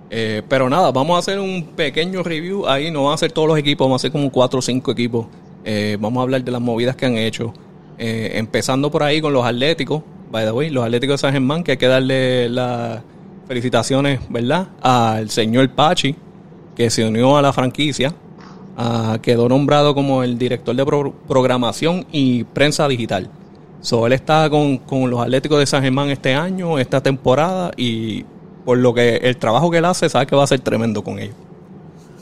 Eh, 0.10 0.44
pero 0.48 0.70
nada, 0.70 0.92
vamos 0.92 1.16
a 1.16 1.20
hacer 1.20 1.40
un 1.40 1.64
pequeño 1.76 2.24
review 2.24 2.68
ahí. 2.68 2.92
No 2.92 3.06
van 3.06 3.14
a 3.14 3.18
ser 3.18 3.32
todos 3.32 3.48
los 3.48 3.58
equipos, 3.58 3.86
vamos 3.86 4.00
a 4.00 4.02
hacer 4.02 4.12
como 4.12 4.32
cuatro 4.32 4.60
o 4.60 4.62
cinco 4.62 4.92
equipos. 4.92 5.28
Eh, 5.64 5.98
vamos 6.00 6.22
a 6.22 6.24
hablar 6.24 6.44
de 6.44 6.52
las 6.52 6.62
movidas 6.62 6.96
que 6.96 7.06
han 7.06 7.18
hecho. 7.18 7.54
Eh, 7.98 8.32
empezando 8.36 8.92
por 8.92 9.04
ahí 9.04 9.22
con 9.22 9.34
los 9.34 9.46
Atléticos, 9.46 10.04
by 10.32 10.46
the 10.46 10.52
way, 10.52 10.70
los 10.70 10.84
Atléticos 10.84 11.16
de 11.16 11.18
San 11.20 11.34
Germán, 11.34 11.64
que 11.64 11.72
hay 11.72 11.78
que 11.78 11.88
darle 11.88 12.50
las 12.50 13.02
felicitaciones, 13.48 14.20
¿verdad? 14.30 14.68
Al 14.82 15.30
señor 15.30 15.70
Pachi, 15.70 16.16
que 16.76 16.90
se 16.90 17.06
unió 17.06 17.38
a 17.38 17.42
la 17.42 17.54
franquicia. 17.54 18.14
Ah, 18.78 19.20
quedó 19.22 19.48
nombrado 19.48 19.96
como 19.96 20.24
el 20.24 20.38
director 20.38 20.76
de 20.76 20.86
programación 21.28 22.06
y 22.12 22.44
prensa 22.44 22.88
digital. 22.88 23.30
So, 23.86 24.08
él 24.08 24.14
está 24.14 24.50
con, 24.50 24.80
los 25.12 25.20
Atléticos 25.22 25.60
de 25.60 25.68
San 25.68 25.84
Germán 25.84 26.10
este 26.10 26.34
año, 26.34 26.80
esta 26.80 27.02
temporada, 27.02 27.70
y 27.78 28.26
por 28.66 28.80
lo 28.80 28.96
que 28.96 29.18
el 29.18 29.38
trabajo 29.38 29.70
que 29.70 29.78
él 29.78 29.86
hace, 29.86 30.10
sabe 30.10 30.26
que 30.26 30.36
va 30.36 30.44
a 30.44 30.48
ser 30.48 30.60
tremendo 30.62 31.04
con 31.04 31.20
ellos. 31.20 31.36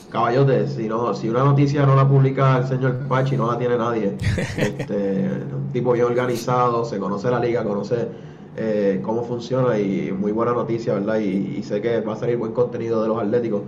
Caballote, 0.10 0.68
si 0.68 0.90
no, 0.90 1.14
si 1.14 1.30
una 1.30 1.46
noticia 1.46 1.86
no 1.86 1.96
la 1.96 2.06
publica 2.06 2.58
el 2.58 2.68
señor 2.68 3.08
Pachi, 3.08 3.38
no 3.38 3.50
la 3.50 3.58
tiene 3.58 3.78
nadie. 3.78 4.14
Este, 4.58 5.30
un 5.56 5.70
tipo 5.72 5.94
bien 5.94 6.06
organizado, 6.06 6.84
se 6.84 6.98
conoce 6.98 7.32
la 7.32 7.40
liga, 7.40 7.64
conoce 7.64 8.10
eh, 8.58 9.00
cómo 9.02 9.24
funciona 9.24 9.80
y 9.80 10.12
muy 10.12 10.34
buena 10.34 10.52
noticia, 10.52 10.96
¿verdad? 10.96 11.20
Y, 11.20 11.64
sé 11.64 11.80
que 11.80 12.02
va 12.02 12.12
a 12.12 12.18
salir 12.18 12.36
buen 12.36 12.52
contenido 12.52 13.02
de 13.02 13.08
los 13.08 13.18
Atléticos 13.18 13.62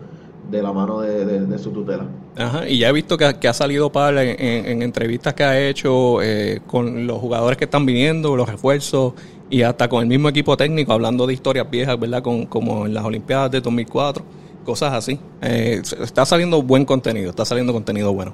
de 0.50 0.62
la 0.62 0.72
mano 0.74 1.02
de, 1.02 1.58
su 1.60 1.72
tutela. 1.72 2.06
Ajá, 2.38 2.68
y 2.68 2.80
ya 2.80 2.90
he 2.90 2.92
visto 2.92 3.18
que, 3.18 3.48
ha 3.48 3.54
salido 3.54 3.92
para 3.92 4.24
en, 4.24 4.82
entrevistas 4.82 5.34
que 5.34 5.44
ha 5.44 5.60
hecho 5.60 6.22
eh, 6.22 6.62
con 6.68 7.08
los 7.08 7.20
jugadores 7.20 7.58
que 7.58 7.66
están 7.66 7.86
viniendo, 7.86 8.36
los 8.36 8.50
refuerzos 8.50 9.14
y 9.50 9.62
hasta 9.62 9.88
con 9.88 10.02
el 10.02 10.08
mismo 10.08 10.30
equipo 10.30 10.58
técnico, 10.58 10.94
hablando 10.94 11.28
de 11.28 11.34
historias 11.34 11.70
viejas, 11.70 12.00
¿verdad? 12.00 12.22
Con, 12.22 12.46
como 12.46 12.86
en 12.86 12.94
las 12.94 13.06
Olimpiadas 13.06 13.52
de 13.52 13.62
2004, 13.62 14.24
cosas 14.64 14.94
así. 14.94 15.20
Eh, 15.42 15.82
está 16.02 16.26
saliendo 16.26 16.62
buen 16.62 16.86
contenido, 16.86 17.30
está 17.30 17.46
saliendo 17.46 17.74
contenido 17.74 18.14
bueno. 18.14 18.34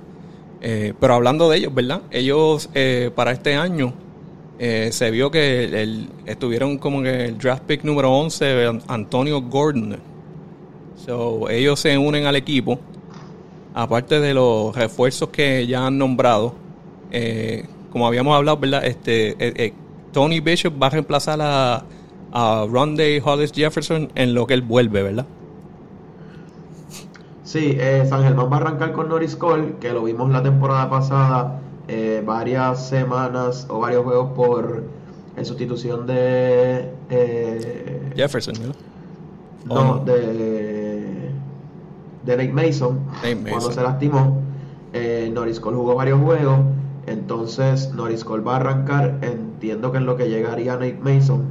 Eh, 0.61 0.93
pero 0.99 1.15
hablando 1.15 1.49
de 1.49 1.57
ellos, 1.57 1.73
¿verdad? 1.73 2.01
Ellos 2.11 2.69
para 3.15 3.31
este 3.31 3.55
año 3.55 3.93
se 4.59 5.09
vio 5.09 5.31
que 5.31 5.63
el, 5.81 6.07
estuvieron 6.27 6.77
como 6.77 7.01
que 7.01 7.25
el 7.25 7.37
draft 7.39 7.63
pick 7.63 7.83
número 7.83 8.11
11, 8.11 8.81
Antonio 8.87 9.41
Gordon 9.41 10.10
So, 11.05 11.49
ellos 11.49 11.79
se 11.79 11.97
unen 11.97 12.27
al 12.27 12.35
equipo, 12.35 12.79
aparte 13.73 14.19
de 14.19 14.35
los 14.35 14.75
refuerzos 14.75 15.29
que 15.29 15.65
ya 15.65 15.87
han 15.87 15.97
nombrado. 15.97 16.53
Eh, 17.11 17.65
como 17.91 18.07
habíamos 18.07 18.35
hablado, 18.35 18.57
¿verdad? 18.57 18.85
Este, 18.85 19.31
eh, 19.31 19.53
eh, 19.55 19.73
Tony 20.13 20.39
Bishop 20.39 20.81
va 20.81 20.87
a 20.87 20.89
reemplazar 20.91 21.39
a, 21.41 21.83
a 22.31 22.63
Hollis 22.63 23.51
Jefferson 23.51 24.11
en 24.13 24.33
lo 24.33 24.45
que 24.45 24.53
él 24.53 24.61
vuelve, 24.61 25.01
¿verdad? 25.01 25.25
Sí, 27.43 27.77
San 28.07 28.23
Germán 28.23 28.49
va 28.49 28.57
a 28.57 28.59
arrancar 28.61 28.93
con 28.93 29.09
Norris 29.09 29.35
Cole, 29.35 29.73
que 29.81 29.91
lo 29.91 30.03
vimos 30.03 30.31
la 30.31 30.41
temporada 30.41 30.89
pasada, 30.89 31.59
varias 32.23 32.87
semanas 32.87 33.67
o 33.69 33.79
varios 33.79 34.05
juegos 34.05 34.31
por 34.33 34.83
en 35.35 35.45
sustitución 35.45 36.07
de 36.07 36.89
Jefferson, 38.15 38.55
¿no? 38.61 38.91
No, 39.65 39.97
de 40.05 40.60
de 42.25 42.37
Nate 42.37 42.53
Mason, 42.53 42.99
cuando 43.49 43.71
se 43.71 43.81
lastimó. 43.81 44.39
Eh, 44.93 45.31
Norris 45.33 45.59
Cole 45.59 45.77
jugó 45.77 45.95
varios 45.95 46.21
juegos, 46.21 46.59
entonces 47.07 47.93
Norris 47.93 48.23
Cole 48.23 48.43
va 48.43 48.53
a 48.53 48.55
arrancar, 48.57 49.19
entiendo 49.21 49.91
que 49.91 49.97
en 49.99 50.05
lo 50.05 50.17
que 50.17 50.29
llegaría 50.29 50.73
Nate 50.73 50.99
Mason, 51.01 51.43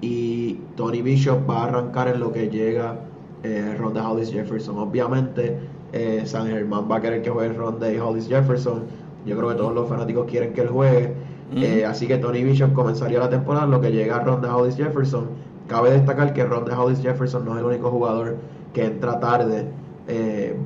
y 0.00 0.54
Tony 0.76 1.02
Bishop 1.02 1.48
va 1.48 1.62
a 1.62 1.64
arrancar 1.64 2.08
en 2.08 2.20
lo 2.20 2.32
que 2.32 2.48
llega 2.48 3.00
eh, 3.42 3.76
Ronda 3.78 4.08
Hollis 4.08 4.32
Jefferson. 4.32 4.78
Obviamente, 4.78 5.58
eh, 5.92 6.22
San 6.24 6.46
Germán 6.48 6.90
va 6.90 6.96
a 6.96 7.00
querer 7.00 7.22
que 7.22 7.30
juegue 7.30 7.52
Ronda 7.52 7.88
Hollis 8.02 8.28
Jefferson. 8.28 8.84
Yo 9.26 9.36
creo 9.36 9.50
que 9.50 9.54
todos 9.56 9.74
los 9.74 9.88
fanáticos 9.88 10.26
quieren 10.30 10.52
que 10.52 10.62
él 10.62 10.68
juegue. 10.68 11.14
Eh, 11.54 11.84
así 11.86 12.06
que 12.06 12.18
Tony 12.18 12.44
Bishop 12.44 12.74
comenzaría 12.74 13.18
la 13.18 13.30
temporada 13.30 13.64
en 13.64 13.70
lo 13.70 13.80
que 13.80 13.90
llega 13.90 14.20
Ronda 14.20 14.54
Hollis 14.54 14.76
Jefferson. 14.76 15.28
Cabe 15.66 15.90
destacar 15.90 16.32
que 16.32 16.44
Ronda 16.44 16.78
Hollis 16.78 17.00
Jefferson 17.00 17.44
no 17.44 17.54
es 17.54 17.58
el 17.58 17.64
único 17.64 17.90
jugador 17.90 18.36
que 18.74 18.84
entra 18.84 19.18
tarde 19.18 19.66
eh, 20.08 20.56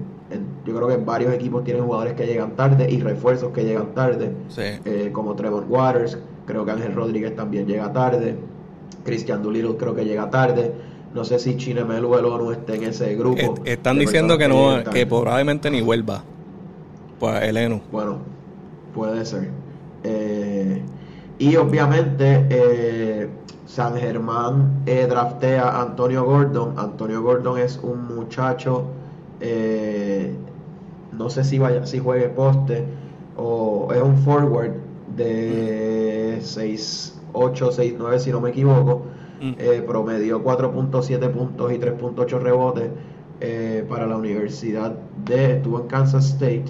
yo 0.64 0.74
creo 0.74 0.88
que 0.88 0.96
varios 0.96 1.34
equipos 1.34 1.64
tienen 1.64 1.84
jugadores 1.84 2.14
que 2.14 2.26
llegan 2.26 2.52
tarde 2.52 2.88
y 2.88 3.00
refuerzos 3.00 3.52
que 3.52 3.64
llegan 3.64 3.92
tarde, 3.92 4.32
eh, 4.56 5.10
como 5.12 5.34
Trevor 5.34 5.66
Waters, 5.68 6.16
creo 6.46 6.64
que 6.64 6.70
Ángel 6.70 6.94
Rodríguez 6.94 7.34
también 7.34 7.66
llega 7.66 7.92
tarde, 7.92 8.36
Christian 9.04 9.42
Doolittle 9.42 9.76
creo 9.76 9.94
que 9.94 10.04
llega 10.04 10.30
tarde. 10.30 10.72
No 11.12 11.24
sé 11.26 11.38
si 11.38 11.58
Chinemelu 11.58 12.08
o 12.08 12.18
el 12.18 12.24
ONU 12.24 12.52
esté 12.52 12.76
en 12.76 12.84
ese 12.84 13.14
grupo. 13.16 13.56
están 13.66 13.98
diciendo 13.98 14.38
que 14.38 14.48
no, 14.48 14.82
que, 14.90 15.04
probablemente 15.04 15.70
ni 15.70 15.82
vuelva. 15.82 16.22
Pues 17.18 17.42
el 17.42 17.58
ENU. 17.58 17.82
Bueno, 17.90 18.18
puede 18.94 19.22
ser. 19.26 19.50
Eh, 20.04 20.80
y 21.38 21.56
obviamente 21.56 23.28
San 23.66 23.96
Germán 23.96 24.84
draftea 24.86 25.68
a 25.68 25.82
Antonio 25.82 26.24
Gordon. 26.24 26.78
Antonio 26.78 27.20
Gordon 27.20 27.58
es 27.58 27.78
un 27.82 28.14
muchacho 28.14 28.86
eh, 29.44 30.32
no 31.10 31.28
sé 31.28 31.42
si 31.42 31.58
vaya, 31.58 31.84
si 31.84 31.98
juegue 31.98 32.28
poste 32.28 32.84
o 33.36 33.92
es 33.92 34.00
un 34.00 34.16
forward 34.18 34.70
de 35.16 36.38
6'8, 36.40 37.12
6'9 37.32 38.18
si 38.18 38.30
no 38.30 38.40
me 38.40 38.50
equivoco. 38.50 39.02
Mm. 39.40 39.54
Eh, 39.58 39.84
promedió 39.84 40.44
4.7 40.44 41.28
puntos 41.30 41.72
y 41.72 41.78
3.8 41.78 42.40
rebotes 42.40 42.90
eh, 43.40 43.84
para 43.88 44.06
la 44.06 44.16
universidad 44.16 44.96
de, 45.24 45.56
estuvo 45.56 45.80
en 45.80 45.88
Kansas 45.88 46.26
State. 46.26 46.66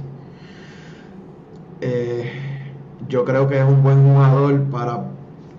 yo 3.09 3.25
creo 3.27 3.47
que 3.49 3.59
es 3.59 3.65
un 3.65 3.83
buen 3.83 4.03
jugador 4.03 4.63
para 4.71 5.05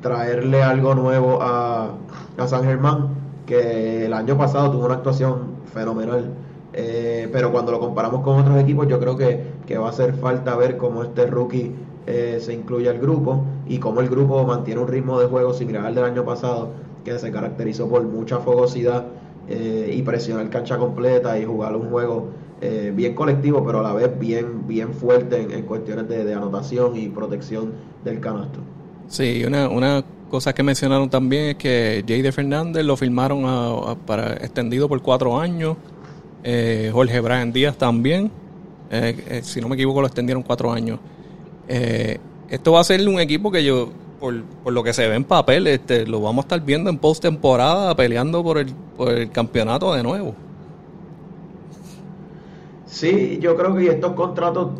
traerle 0.01 0.63
algo 0.63 0.95
nuevo 0.95 1.39
a, 1.43 1.91
a 2.37 2.47
San 2.47 2.63
Germán, 2.63 3.09
que 3.45 4.05
el 4.07 4.13
año 4.13 4.35
pasado 4.35 4.71
tuvo 4.71 4.85
una 4.85 4.95
actuación 4.95 5.53
fenomenal 5.71 6.31
eh, 6.73 7.29
pero 7.31 7.51
cuando 7.51 7.71
lo 7.71 7.79
comparamos 7.79 8.21
con 8.21 8.39
otros 8.39 8.59
equipos, 8.59 8.87
yo 8.87 8.99
creo 8.99 9.15
que, 9.15 9.77
va 9.77 9.87
a 9.87 9.89
hacer 9.89 10.13
falta 10.15 10.55
ver 10.55 10.77
cómo 10.77 11.03
este 11.03 11.25
rookie 11.27 11.71
eh, 12.05 12.39
se 12.41 12.53
incluye 12.53 12.89
al 12.89 12.99
grupo 12.99 13.43
y 13.67 13.77
cómo 13.77 14.01
el 14.01 14.09
grupo 14.09 14.43
mantiene 14.43 14.81
un 14.81 14.87
ritmo 14.87 15.19
de 15.19 15.27
juego 15.27 15.53
similar 15.53 15.85
al 15.85 15.95
del 15.95 16.03
año 16.03 16.25
pasado, 16.25 16.71
que 17.05 17.17
se 17.19 17.31
caracterizó 17.31 17.87
por 17.87 18.03
mucha 18.03 18.39
fogosidad 18.39 19.05
eh, 19.47 19.93
y 19.95 20.01
presionar 20.01 20.49
cancha 20.49 20.77
completa 20.77 21.37
y 21.39 21.45
jugar 21.45 21.75
un 21.75 21.89
juego 21.89 22.29
bien 22.93 23.13
colectivo, 23.13 23.61
pero 23.65 23.81
a 23.81 23.83
la 23.83 23.91
vez 23.91 24.17
bien, 24.17 24.65
bien 24.65 24.93
fuerte 24.93 25.41
en, 25.41 25.63
cuestiones 25.63 26.07
de, 26.07 26.33
anotación 26.33 26.95
y 26.95 27.09
protección 27.09 27.73
del 28.05 28.21
canasto. 28.21 28.59
Sí, 29.09 29.43
una, 29.45 29.67
una 29.67 30.01
cosa 30.29 30.53
que 30.53 30.63
mencionaron 30.63 31.09
también 31.09 31.49
es 31.49 31.55
que 31.55 32.05
Jay 32.07 32.21
de 32.21 32.31
Fernández 32.31 32.85
lo 32.85 32.95
firmaron 32.95 33.43
para 34.05 34.35
extendido 34.35 34.87
por 34.87 35.01
cuatro 35.01 35.37
años 35.37 35.75
eh, 36.43 36.89
Jorge 36.91 37.19
Brian 37.21 37.51
Díaz 37.53 37.77
también. 37.77 38.29
Eh, 38.91 39.23
eh, 39.27 39.41
si 39.43 39.61
no 39.61 39.69
me 39.69 39.75
equivoco, 39.75 40.01
lo 40.01 40.07
extendieron 40.07 40.43
cuatro 40.43 40.71
años. 40.71 40.99
esto 41.67 42.73
va 42.73 42.81
a 42.81 42.83
ser 42.83 43.07
un 43.07 43.19
equipo 43.19 43.49
que 43.51 43.63
yo, 43.63 43.89
por, 44.19 44.33
lo 44.71 44.83
que 44.83 44.93
se 44.93 45.07
ve 45.07 45.15
en 45.15 45.23
papel, 45.23 45.67
este, 45.67 46.05
lo 46.05 46.21
vamos 46.21 46.43
a 46.43 46.45
estar 46.45 46.61
viendo 46.61 46.89
en 46.89 46.97
postemporada 46.97 47.95
peleando 47.95 48.43
por 48.43 48.57
el, 48.57 48.67
por 48.97 49.13
el 49.13 49.31
campeonato 49.31 49.93
de 49.93 50.03
nuevo. 50.03 50.35
Sí, 52.85 53.39
yo 53.41 53.55
creo 53.55 53.75
que 53.75 53.87
estos 53.87 54.13
contratos 54.13 54.71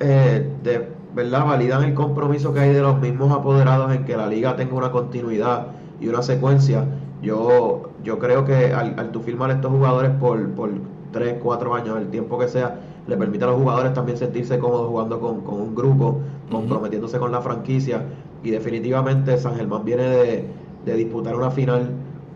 de 0.00 0.88
verdad 1.14 1.46
validan 1.46 1.84
el 1.84 1.94
compromiso 1.94 2.52
que 2.52 2.58
hay 2.58 2.72
de 2.72 2.80
los 2.80 3.00
mismos 3.00 3.30
apoderados 3.30 3.94
en 3.94 4.04
que 4.04 4.16
la 4.16 4.26
liga 4.26 4.56
tenga 4.56 4.74
una 4.74 4.90
continuidad 4.90 5.68
y 6.00 6.08
una 6.08 6.22
secuencia. 6.22 6.84
Yo, 7.22 7.90
yo 8.02 8.18
creo 8.18 8.44
que 8.44 8.72
al, 8.72 8.98
al 8.98 9.12
tú 9.12 9.20
firmar 9.20 9.52
estos 9.52 9.70
jugadores 9.70 10.10
por, 10.18 10.50
por 10.54 10.70
3, 11.12 11.36
4 11.42 11.74
años, 11.74 11.98
el 11.98 12.08
tiempo 12.08 12.38
que 12.38 12.48
sea, 12.48 12.80
le 13.06 13.16
permite 13.16 13.44
a 13.44 13.48
los 13.48 13.56
jugadores 13.56 13.92
también 13.94 14.18
sentirse 14.18 14.58
cómodos 14.58 14.88
jugando 14.88 15.20
con, 15.20 15.42
un 15.46 15.74
grupo, 15.74 16.20
comprometiéndose 16.50 17.18
con 17.18 17.32
la 17.32 17.40
franquicia. 17.40 18.02
Y 18.42 18.50
definitivamente 18.50 19.36
San 19.38 19.56
Germán 19.56 19.84
viene 19.84 20.48
de, 20.84 20.94
disputar 20.96 21.36
una 21.36 21.50
final 21.50 21.90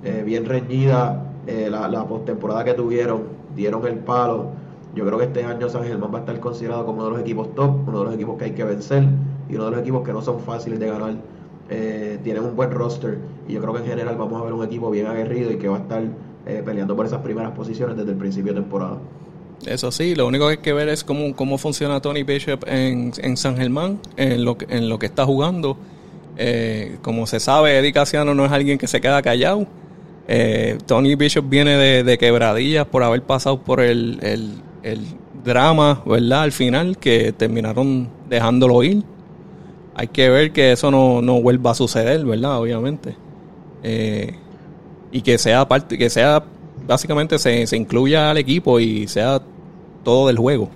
eh, 0.05 0.23
bien 0.25 0.45
reñida, 0.45 1.33
eh, 1.47 1.69
la, 1.71 1.89
la 1.89 2.07
postemporada 2.07 2.65
que 2.65 2.75
tuvieron, 2.75 3.23
dieron 3.57 3.87
el 3.87 3.99
palo. 3.99 4.51
Yo 4.95 5.05
creo 5.05 5.19
que 5.19 5.25
este 5.25 5.45
año 5.45 5.69
San 5.69 5.85
Germán 5.85 6.13
va 6.13 6.19
a 6.19 6.21
estar 6.21 6.39
considerado 6.41 6.87
como 6.87 6.99
uno 6.99 7.07
de 7.07 7.11
los 7.13 7.21
equipos 7.21 7.55
top, 7.55 7.89
uno 7.89 7.99
de 8.01 8.05
los 8.07 8.15
equipos 8.15 8.39
que 8.39 8.45
hay 8.45 8.53
que 8.53 8.65
vencer 8.65 9.05
y 9.49 9.55
uno 9.57 9.67
de 9.67 9.71
los 9.73 9.81
equipos 9.81 10.03
que 10.03 10.13
no 10.13 10.23
son 10.23 10.41
fáciles 10.41 10.79
de 10.79 10.87
ganar. 10.87 11.15
Eh, 11.69 12.21
tienen 12.23 12.45
un 12.45 12.55
buen 12.55 12.71
roster 12.71 13.19
y 13.49 13.55
yo 13.55 13.61
creo 13.61 13.73
que 13.75 13.81
en 13.81 13.87
general 13.87 14.17
vamos 14.17 14.41
a 14.41 14.45
ver 14.45 14.53
un 14.53 14.65
equipo 14.65 14.89
bien 14.89 15.07
aguerrido 15.07 15.51
y 15.51 15.59
que 15.59 15.69
va 15.69 15.79
a 15.79 15.81
estar 15.81 16.05
eh, 16.47 16.63
peleando 16.65 16.95
por 16.95 17.07
esas 17.07 17.21
primeras 17.23 17.53
posiciones 17.53 17.97
desde 17.97 18.13
el 18.13 18.19
principio 18.19 18.53
de 18.55 18.61
temporada. 18.61 18.99
Eso 19.65 19.91
sí, 19.91 20.15
lo 20.15 20.27
único 20.27 20.47
que 20.47 20.53
hay 20.53 20.59
que 20.59 20.73
ver 20.73 20.89
es 20.89 21.03
cómo, 21.03 21.35
cómo 21.35 21.59
funciona 21.59 22.01
Tony 22.01 22.23
Bishop 22.23 22.65
en, 22.67 23.13
en 23.19 23.37
San 23.37 23.57
Germán, 23.57 23.99
en 24.17 24.45
lo, 24.45 24.57
en 24.69 24.89
lo 24.89 24.99
que 24.99 25.07
está 25.07 25.25
jugando. 25.25 25.77
Eh, 26.37 26.99
como 27.03 27.27
se 27.27 27.41
sabe, 27.41 27.79
Eddie 27.79 27.93
Casiano 27.93 28.35
no 28.35 28.45
es 28.45 28.53
alguien 28.53 28.79
que 28.79 28.87
se 28.87 29.01
queda 29.01 29.23
callado. 29.23 29.67
Eh, 30.29 30.79
Tony 30.87 31.15
Bishop 31.15 31.49
viene 31.49 32.03
de, 32.03 32.19
quebradillas 32.19 32.87
por 32.87 33.03
haber 33.03 33.23
pasado 33.23 33.63
por 33.63 33.81
el, 33.81 34.19
el, 34.23 35.05
drama, 35.45 36.03
¿verdad? 36.05 36.43
Al 36.43 36.53
final, 36.53 36.99
que 36.99 37.33
terminaron 37.33 38.09
dejándolo 38.29 38.83
ir. 38.83 39.05
Hay 39.95 40.09
que 40.09 40.29
ver 40.29 40.53
que 40.53 40.73
eso 40.73 40.91
no, 40.91 41.23
no 41.23 41.41
vuelva 41.41 41.71
a 41.71 41.75
suceder, 41.75 42.25
¿verdad? 42.25 42.61
Obviamente. 42.61 43.17
Eh, 43.83 44.35
y 45.13 45.23
que 45.23 45.39
sea 45.39 45.67
parte, 45.67 45.97
que 45.99 46.11
sea 46.11 46.45
básicamente 46.87 47.39
se, 47.39 47.67
se 47.67 47.77
incluya 47.77 48.31
al 48.31 48.39
equipo 48.39 48.79
y 48.81 49.07
sea 49.09 49.41
todo 50.05 50.29
del 50.29 50.39
juego. 50.39 50.69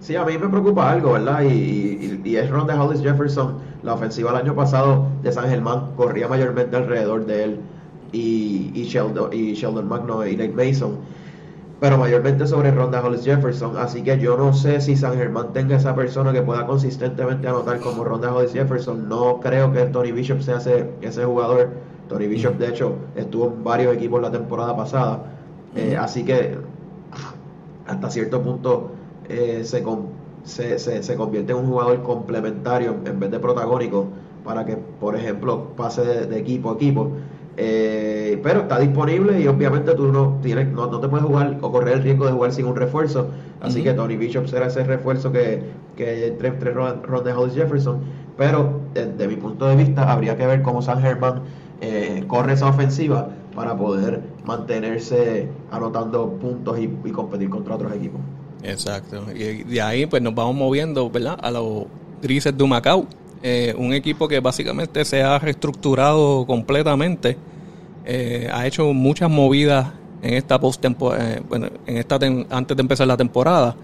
Sí, 0.00 0.16
a 0.16 0.24
mí 0.24 0.36
me 0.36 0.48
preocupa 0.48 0.90
algo, 0.90 1.12
¿verdad? 1.12 1.42
Y, 1.42 2.20
y, 2.24 2.36
es 2.36 2.50
Ron 2.50 2.66
de 2.66 2.74
Hollis 2.74 3.02
Jefferson 3.02 3.58
La 3.84 3.94
ofensiva 3.94 4.30
el 4.30 4.36
año 4.36 4.54
pasado 4.56 5.06
de 5.22 5.30
San 5.30 5.48
Germán 5.48 5.92
corría 5.96 6.26
mayormente 6.26 6.74
alrededor 6.76 7.24
de 7.24 7.44
él 7.44 7.60
y, 8.10 8.72
y 8.74 8.84
Sheldon, 8.84 9.32
y 9.32 9.54
Sheldon 9.54 9.88
Magno 9.88 10.26
y 10.26 10.36
Nate 10.36 10.52
Mason 10.52 10.98
pero 11.82 11.98
mayormente 11.98 12.46
sobre 12.46 12.70
Ronda 12.70 13.04
Hollis 13.04 13.24
Jefferson. 13.24 13.76
Así 13.76 14.04
que 14.04 14.16
yo 14.16 14.36
no 14.36 14.54
sé 14.54 14.80
si 14.80 14.94
San 14.94 15.16
Germán 15.16 15.52
tenga 15.52 15.74
esa 15.74 15.96
persona 15.96 16.32
que 16.32 16.40
pueda 16.40 16.64
consistentemente 16.64 17.48
anotar 17.48 17.80
como 17.80 18.04
Ronda 18.04 18.32
Hollis 18.32 18.52
Jefferson. 18.52 19.08
No 19.08 19.40
creo 19.40 19.72
que 19.72 19.86
Tony 19.86 20.12
Bishop 20.12 20.42
sea 20.42 20.58
ese, 20.58 20.88
ese 21.00 21.24
jugador. 21.24 21.70
Tony 22.08 22.26
Bishop, 22.26 22.56
de 22.58 22.68
hecho, 22.68 22.96
estuvo 23.16 23.46
en 23.46 23.64
varios 23.64 23.94
equipos 23.94 24.20
la 24.20 24.30
temporada 24.30 24.76
pasada. 24.76 25.24
Eh, 25.74 25.96
así 25.98 26.24
que 26.24 26.58
hasta 27.86 28.10
cierto 28.10 28.42
punto 28.42 28.90
eh, 29.28 29.62
se, 29.64 29.82
se, 30.78 31.02
se, 31.02 31.16
convierte 31.16 31.52
en 31.52 31.58
un 31.58 31.66
jugador 31.66 32.02
complementario 32.02 32.96
en 33.04 33.18
vez 33.18 33.30
de 33.30 33.38
protagónico 33.38 34.08
para 34.44 34.64
que, 34.66 34.76
por 34.76 35.16
ejemplo, 35.16 35.68
pase 35.76 36.26
de 36.26 36.38
equipo 36.38 36.70
a 36.70 36.74
equipo. 36.74 37.12
Eh, 37.56 38.40
pero 38.42 38.60
está 38.62 38.78
disponible 38.78 39.38
y 39.38 39.46
obviamente 39.46 39.94
tú 39.94 40.10
no, 40.10 40.38
tienes, 40.42 40.68
no, 40.72 40.88
te 40.88 41.08
puedes 41.08 41.26
jugar 41.26 41.58
o 41.60 41.70
correr 41.70 41.98
el 41.98 42.02
riesgo 42.02 42.24
de 42.24 42.32
jugar 42.32 42.52
sin 42.52 42.66
un 42.66 42.76
refuerzo. 42.76 43.28
Así 43.60 43.82
que 43.82 43.92
Tony 43.92 44.16
Bishop 44.16 44.46
será 44.46 44.66
ese 44.66 44.84
refuerzo 44.84 45.30
que, 45.32 45.62
que 45.96 46.28
entre, 46.28 46.48
entre 46.48 46.72
Ron, 46.72 47.02
de 47.24 47.32
Hollis 47.32 47.54
Jefferson. 47.54 48.00
Pero 48.36 48.80
desde 48.94 49.28
mi 49.28 49.36
punto 49.36 49.66
de 49.68 49.76
vista 49.76 50.10
habría 50.10 50.36
que 50.36 50.46
ver 50.46 50.62
cómo 50.62 50.80
San 50.80 51.00
Germán 51.00 51.42
eh, 51.82 52.24
corre 52.28 52.52
esa 52.52 52.68
ofensiva 52.68 53.28
para 53.54 53.76
poder 53.76 54.22
mantenerse 54.44 55.48
anotando 55.70 56.30
puntos 56.40 56.78
y, 56.78 56.88
competir 57.10 57.50
contra 57.50 57.74
otros 57.74 57.92
equipos. 57.92 58.20
Exacto. 58.62 59.24
Y 59.34 59.64
de 59.64 59.82
ahí 59.82 60.06
pues 60.06 60.22
nos 60.22 60.34
vamos 60.34 60.54
moviendo 60.54 61.10
¿verdad? 61.10 61.38
a 61.42 61.50
los 61.50 61.86
Grises 62.22 62.56
de 62.56 62.66
Macao 62.66 63.06
eh, 63.42 63.74
un 63.76 63.92
equipo 63.92 64.28
que 64.28 64.38
básicamente 64.38 65.04
se 65.04 65.20
ha 65.24 65.36
reestructurado 65.40 66.46
completamente, 66.46 67.36
eh, 68.04 68.48
ha 68.52 68.64
hecho 68.68 68.92
muchas 68.92 69.28
movidas 69.28 69.88
en 70.22 70.34
esta 70.34 70.60
post 70.60 70.84
eh, 70.84 71.42
bueno, 71.48 71.66
en 71.84 71.96
esta 71.96 72.20
antes 72.50 72.76
de 72.76 72.80
empezar 72.80 73.08
la 73.08 73.16
temporada. 73.16 73.74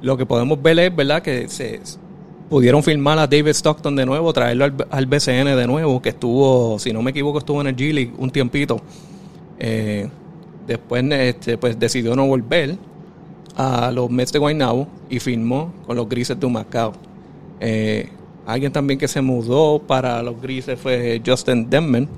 lo 0.00 0.16
que 0.16 0.24
podemos 0.24 0.62
ver 0.62 0.78
es, 0.78 0.96
¿verdad?, 0.96 1.20
que 1.20 1.46
se 1.48 1.80
pudieron 2.48 2.82
firmar 2.82 3.18
a 3.18 3.26
David 3.26 3.48
Stockton 3.48 3.96
de 3.96 4.06
nuevo, 4.06 4.32
traerlo 4.32 4.64
al, 4.90 5.06
BCN 5.06 5.56
de 5.56 5.66
nuevo, 5.66 6.00
que 6.00 6.10
estuvo, 6.10 6.78
si 6.78 6.92
no 6.92 7.02
me 7.02 7.10
equivoco, 7.10 7.38
estuvo 7.38 7.60
en 7.60 7.68
el 7.68 7.76
G 7.76 7.92
League 7.92 8.12
un 8.18 8.30
tiempito. 8.30 8.80
después 10.66 11.04
este, 11.10 11.58
pues 11.58 11.78
decidió 11.78 12.14
no 12.14 12.26
volver 12.26 12.76
a 13.56 13.90
los 13.90 14.10
Mets 14.10 14.32
de 14.32 14.38
Guaynabo 14.38 14.86
y 15.08 15.18
firmó 15.18 15.72
con 15.86 15.96
los 15.96 16.08
Grises 16.08 16.38
de 16.38 16.46
Macao. 16.46 16.92
Eh, 17.60 18.08
alguien 18.46 18.72
también 18.72 18.98
que 18.98 19.08
se 19.08 19.20
mudó 19.20 19.78
para 19.80 20.22
los 20.22 20.40
grises 20.40 20.78
fue 20.78 21.20
Justin 21.24 21.68
Denman, 21.68 22.08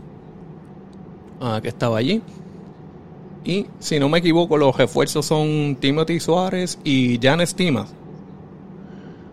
ah, 1.40 1.60
que 1.62 1.68
estaba 1.68 1.98
allí. 1.98 2.22
Y 3.44 3.66
si 3.78 3.98
no 3.98 4.08
me 4.08 4.18
equivoco, 4.18 4.56
los 4.56 4.76
refuerzos 4.76 5.24
son 5.24 5.76
Timothy 5.80 6.20
Suárez 6.20 6.78
y 6.84 7.18
Jan 7.22 7.40
Estima. 7.40 7.86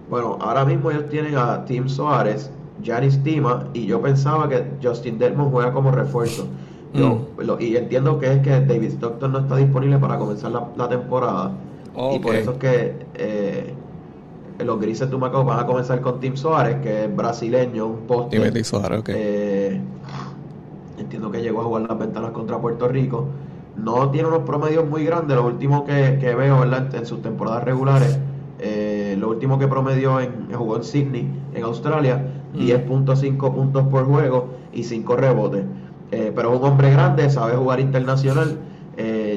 Bueno, 0.10 0.38
ahora 0.42 0.66
mismo 0.66 0.92
ellos 0.92 1.10
tienen 1.10 1.38
a 1.38 1.66
Tim 1.66 1.88
Suárez, 1.88 2.52
Jan 2.84 3.04
Estima, 3.04 3.68
y 3.74 3.86
yo 3.86 4.02
pensaba 4.02 4.48
que 4.48 4.64
Justin 4.82 5.18
Denman 5.18 5.50
juega 5.50 5.74
como 5.74 5.92
refuerzo. 5.92 6.48
Mm. 6.94 7.42
y 7.60 7.76
entiendo 7.76 8.18
que 8.20 8.32
es 8.32 8.40
que 8.40 8.62
David 8.62 8.92
Stockton 8.92 9.34
no 9.34 9.40
está 9.40 9.58
disponible 9.58 9.98
para 9.98 10.18
comenzar 10.18 10.52
la, 10.52 10.88
temporada. 10.88 11.52
Y 12.14 12.20
por 12.20 12.36
eso 12.36 12.52
es 12.52 12.58
que 12.58 12.96
eh, 13.16 13.74
los 14.64 14.80
grises 14.80 15.10
de 15.10 15.18
Macao 15.18 15.44
van 15.44 15.60
a 15.60 15.66
comenzar 15.66 16.00
con 16.02 16.20
Tim 16.20 16.38
Soares, 16.38 16.78
que 16.82 17.06
es 17.06 17.16
brasileño, 17.16 17.88
un 17.88 18.08
poste. 18.08 18.38
Eh, 19.14 19.82
entiendo 20.98 21.32
que 21.32 21.42
llegó 21.42 21.62
a 21.62 21.64
jugar 21.66 21.84
las 21.90 22.00
ventanas 22.00 22.32
contra 22.32 22.60
Puerto 22.60 22.88
Rico. 22.88 23.28
No 23.76 24.10
tiene 24.12 24.30
unos 24.30 24.44
promedios 24.44 24.88
muy 24.88 25.04
grandes. 25.04 25.36
Lo 25.36 25.46
último 25.46 25.84
que, 25.84 26.18
veo 26.38 26.64
en 26.64 27.06
sus 27.06 27.22
temporadas 27.22 27.64
regulares, 27.64 28.18
eh, 29.16 29.20
lo 29.20 29.30
último 29.30 29.58
que 29.58 29.68
promedió 29.68 30.20
en, 30.20 30.52
jugó 30.54 30.78
en 30.78 30.84
Sydney, 30.84 31.30
en 31.54 31.64
Australia, 31.64 32.26
10.5 32.56 33.34
mm. 33.34 33.56
puntos 33.56 33.88
por 33.88 34.06
juego 34.06 34.50
y 34.74 34.84
5 34.84 35.16
rebotes. 35.16 35.66
Eh, 36.12 36.32
pero 36.36 36.54
es 36.54 36.60
un 36.60 36.68
hombre 36.68 36.92
grande, 36.92 37.30
sabe 37.30 37.56
jugar 37.56 37.80
internacional. 37.80 38.58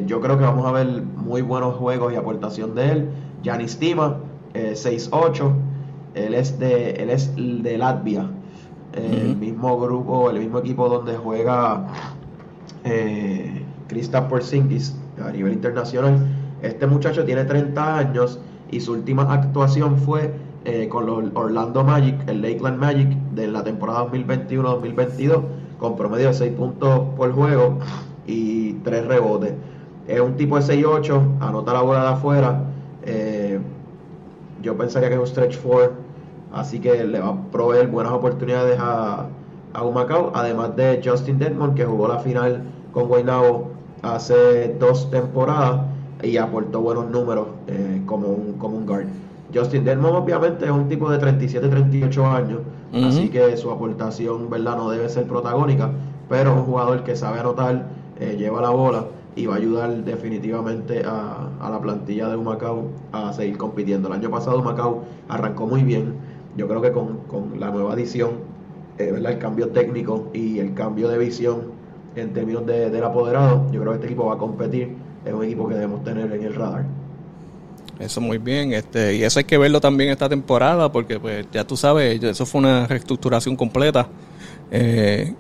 yo 0.07 0.21
creo 0.21 0.39
que 0.39 0.45
vamos 0.45 0.67
a 0.67 0.73
ver 0.73 1.03
muy 1.03 1.43
buenos 1.43 1.75
juegos 1.77 2.13
y 2.13 2.17
aportación 2.17 2.75
de 2.75 2.93
él. 2.93 3.09
Yanis 3.43 3.79
Tima, 3.79 4.19
6-8. 4.55 5.53
Él 6.15 6.35
es 6.35 6.59
de, 6.59 6.93
él 6.93 7.11
es 7.11 7.35
de 7.37 7.79
Latvia. 7.79 8.31
El 8.93 9.37
mismo 9.37 9.79
grupo, 9.79 10.31
el 10.31 10.39
mismo 10.39 10.59
equipo 10.59 10.89
donde 10.89 11.17
juega 11.17 11.87
eh, 12.85 13.63
Kristaps 13.87 14.29
Porzingis 14.29 14.97
a 15.23 15.31
nivel 15.31 15.53
internacional. 15.53 16.19
Este 16.63 16.87
muchacho 16.87 17.25
tiene 17.25 17.45
30 17.45 17.99
años 17.99 18.41
y 18.71 18.81
su 18.81 18.93
última 18.93 19.33
actuación 19.33 19.99
fue 19.99 20.33
eh, 20.65 20.89
con 20.89 21.07
los 21.07 21.25
Orlando 21.35 21.85
Magic, 21.85 22.29
el 22.29 22.43
Lakeland 22.43 22.79
Magic, 22.79 23.09
de 23.35 23.47
la 23.47 23.65
temporada 23.65 24.07
2021-2022, 24.11 25.43
con 25.79 25.97
promedio 25.97 26.29
de 26.29 26.35
6 26.35 26.53
puntos 26.53 27.01
por 27.17 27.33
juego 27.33 27.79
y 28.27 28.75
3 28.85 29.07
rebotes. 29.07 29.55
Es 30.07 30.21
un 30.21 30.37
tipo 30.37 30.59
de 30.59 30.63
6-8, 30.63 31.39
anota 31.41 31.73
la 31.73 31.83
bola 31.83 32.03
de 32.03 32.09
afuera. 32.09 32.65
Eh, 33.05 33.61
yo 34.63 34.77
pensaría 34.77 35.09
que 35.09 35.15
es 35.15 35.21
un 35.21 35.27
stretch 35.27 35.57
four, 35.57 35.95
así 36.53 36.81
que 36.81 37.05
le 37.05 37.21
va 37.21 37.29
a 37.29 37.43
proveer 37.51 37.87
buenas 37.89 38.13
oportunidades 38.13 38.79
a, 38.81 39.27
a 39.73 39.83
Humacao, 39.83 40.33
además 40.35 40.75
de 40.77 41.01
Justin 41.05 41.39
Dedmon, 41.39 41.75
que 41.75 41.85
jugó 41.85 42.09
la 42.09 42.19
final 42.19 42.65
con 42.93 43.07
Guaynabo 43.09 43.71
hace 44.03 44.75
dos 44.79 45.11
temporadas 45.11 45.81
y 46.23 46.37
aportó 46.37 46.81
buenos 46.81 47.11
números 47.11 47.49
eh, 47.67 48.03
como, 48.07 48.29
un, 48.29 48.55
como 48.55 48.77
un 48.77 48.87
guard. 48.87 49.07
Justin 49.55 49.85
Dedmon 49.85 50.15
obviamente 50.15 50.67
es 50.67 50.71
un 50.71 50.89
tipo 50.89 51.11
de 51.11 51.19
37-38 51.19 52.25
años, 52.25 52.61
así 52.93 53.29
que 53.29 53.57
su 53.57 53.71
aportación 53.71 54.51
¿verdad? 54.51 54.77
no 54.77 54.91
debe 54.91 55.09
ser 55.09 55.25
protagónica, 55.25 55.91
pero 56.29 56.53
es 56.53 56.57
un 56.59 56.65
jugador 56.65 57.03
que 57.03 57.17
sabe 57.17 57.41
anotar, 57.41 57.87
eh, 58.21 58.37
lleva 58.39 58.61
la 58.61 58.71
bola 58.71 59.07
y 59.37 59.47
va 59.47 59.55
a 59.55 59.59
ayudar 59.59 60.05
definitivamente 60.05 61.03
a, 61.05 61.49
la 61.61 61.81
plantilla 61.81 62.29
de 62.29 62.37
Humacao 62.37 62.89
a 63.13 63.33
seguir 63.33 63.57
compitiendo. 63.57 64.09
El 64.09 64.15
año 64.15 64.31
pasado 64.31 64.59
Humacao 64.59 65.05
arrancó 65.29 65.67
muy 65.67 65.83
bien, 65.83 66.15
yo 66.57 66.69
creo 66.69 66.83
que 66.83 66.93
con, 66.93 67.21
la 67.59 67.71
nueva 67.71 67.95
edición, 67.95 68.31
eh, 68.99 69.15
el 69.17 69.39
cambio 69.39 69.69
técnico 69.69 70.29
y 70.35 70.59
el 70.59 70.75
cambio 70.75 71.09
de 71.09 71.19
visión 71.19 71.79
en 72.17 72.33
términos 72.33 72.67
de, 72.67 72.91
del 72.91 73.05
apoderado, 73.05 73.71
yo 73.71 73.81
creo 73.81 73.93
que 73.93 73.97
este 73.97 74.07
equipo 74.09 74.27
va 74.27 74.35
a 74.35 74.39
competir, 74.39 74.97
es 75.25 75.33
un 75.33 75.45
equipo 75.45 75.69
que 75.69 75.75
debemos 75.75 76.05
tener 76.05 76.33
en 76.33 76.45
el 76.45 76.55
radar. 76.55 76.85
Eso 77.99 78.21
muy 78.21 78.39
bien, 78.39 78.73
este, 78.73 79.17
y 79.17 79.25
eso 79.25 79.41
hay 79.41 79.45
que 79.45 79.59
verlo 79.59 79.81
también 79.81 80.11
esta 80.11 80.29
temporada, 80.29 80.93
porque 80.93 81.19
pues 81.19 81.47
ya 81.53 81.67
tú 81.67 81.77
sabes, 81.77 82.23
eso 82.23 82.47
fue 82.47 82.61
una 82.61 82.87
reestructuración 82.87 83.57
completa. 83.57 84.09
Eh, 84.71 85.35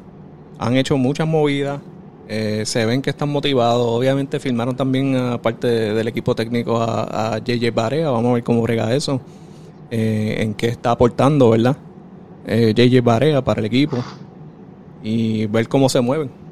han 0.59 0.77
hecho 0.77 0.97
muchas 0.97 1.29
movidas, 1.29 1.81
eh, 2.27 2.64
se 2.67 2.85
ven 2.85 3.01
que 3.01 3.11
están 3.11 3.29
motivados. 3.29 3.87
Obviamente 3.87 4.41
firmaron 4.41 4.77
también, 4.77 5.14
aparte 5.17 5.69
del 5.69 6.09
equipo 6.09 6.35
técnico, 6.35 6.83
a, 6.83 7.38
JJ 7.38 7.73
Barea. 7.73 8.11
Vamos 8.11 8.31
a 8.31 8.35
ver 8.35 8.43
cómo 8.43 8.62
brega 8.62 8.93
eso. 8.93 9.21
Eh, 9.91 10.38
en 10.41 10.55
qué 10.55 10.67
está 10.67 10.91
aportando, 10.91 11.51
¿verdad? 11.51 11.77
JJ 12.47 13.03
Barea 13.03 13.43
para 13.43 13.61
el 13.61 13.67
equipo. 13.67 13.99
Y 15.03 15.47
ver 15.47 15.69
cómo 15.69 15.88
se 15.88 16.01
mueven. 16.01 16.48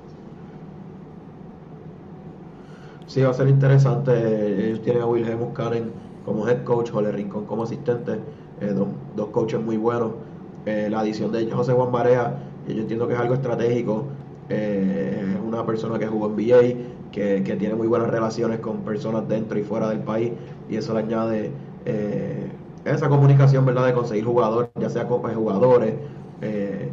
Sí, 3.07 3.23
va 3.23 3.31
a 3.31 3.35
ser 3.35 3.49
interesante. 3.49 4.67
Ellos 4.69 4.83
tienen 4.83 5.03
a 5.03 5.07
Wilhelm 5.07 5.41
Muscanen 5.41 5.93
como 6.25 6.49
head 6.49 6.65
coach, 6.65 6.91
Jole 6.91 7.13
Rincón 7.13 7.47
como 7.47 7.65
asistente. 7.65 8.19
dos, 8.75 8.89
dos 9.15 9.29
coaches 9.29 9.61
muy 9.61 9.77
buenos. 9.77 10.13
la 10.65 11.01
adición 11.01 11.31
de 11.33 11.51
José 11.51 11.73
Juan 11.73 11.93
Barea, 11.93 12.39
yo 12.67 12.81
entiendo 12.81 13.07
que 13.07 13.15
es 13.15 13.21
algo 13.21 13.35
estratégico 13.35 14.05
eh, 14.49 15.35
es 15.35 15.41
una 15.41 15.67
persona 15.67 15.99
que 15.99 16.07
jugó 16.07 16.27
en 16.27 16.37
BA, 16.37 17.11
que, 17.11 17.57
tiene 17.59 17.75
muy 17.75 17.89
buenas 17.89 18.09
relaciones 18.09 18.61
con 18.61 18.83
personas 18.83 19.27
dentro 19.29 19.59
y 19.59 19.63
fuera 19.63 19.89
del 19.89 20.01
país 20.01 20.33
y 20.69 20.77
eso 20.77 20.93
le 20.93 21.01
añade 21.01 21.51
eh, 21.85 22.51
esa 22.85 23.09
comunicación, 23.09 23.65
¿verdad? 23.65 23.87
De 23.87 23.93
conseguir 23.95 24.25
jugadores, 24.25 24.71
ya 24.77 24.91
sea 24.91 25.09
copas 25.09 25.33
de 25.33 25.37
jugadores, 25.37 25.95
eh, 26.43 26.91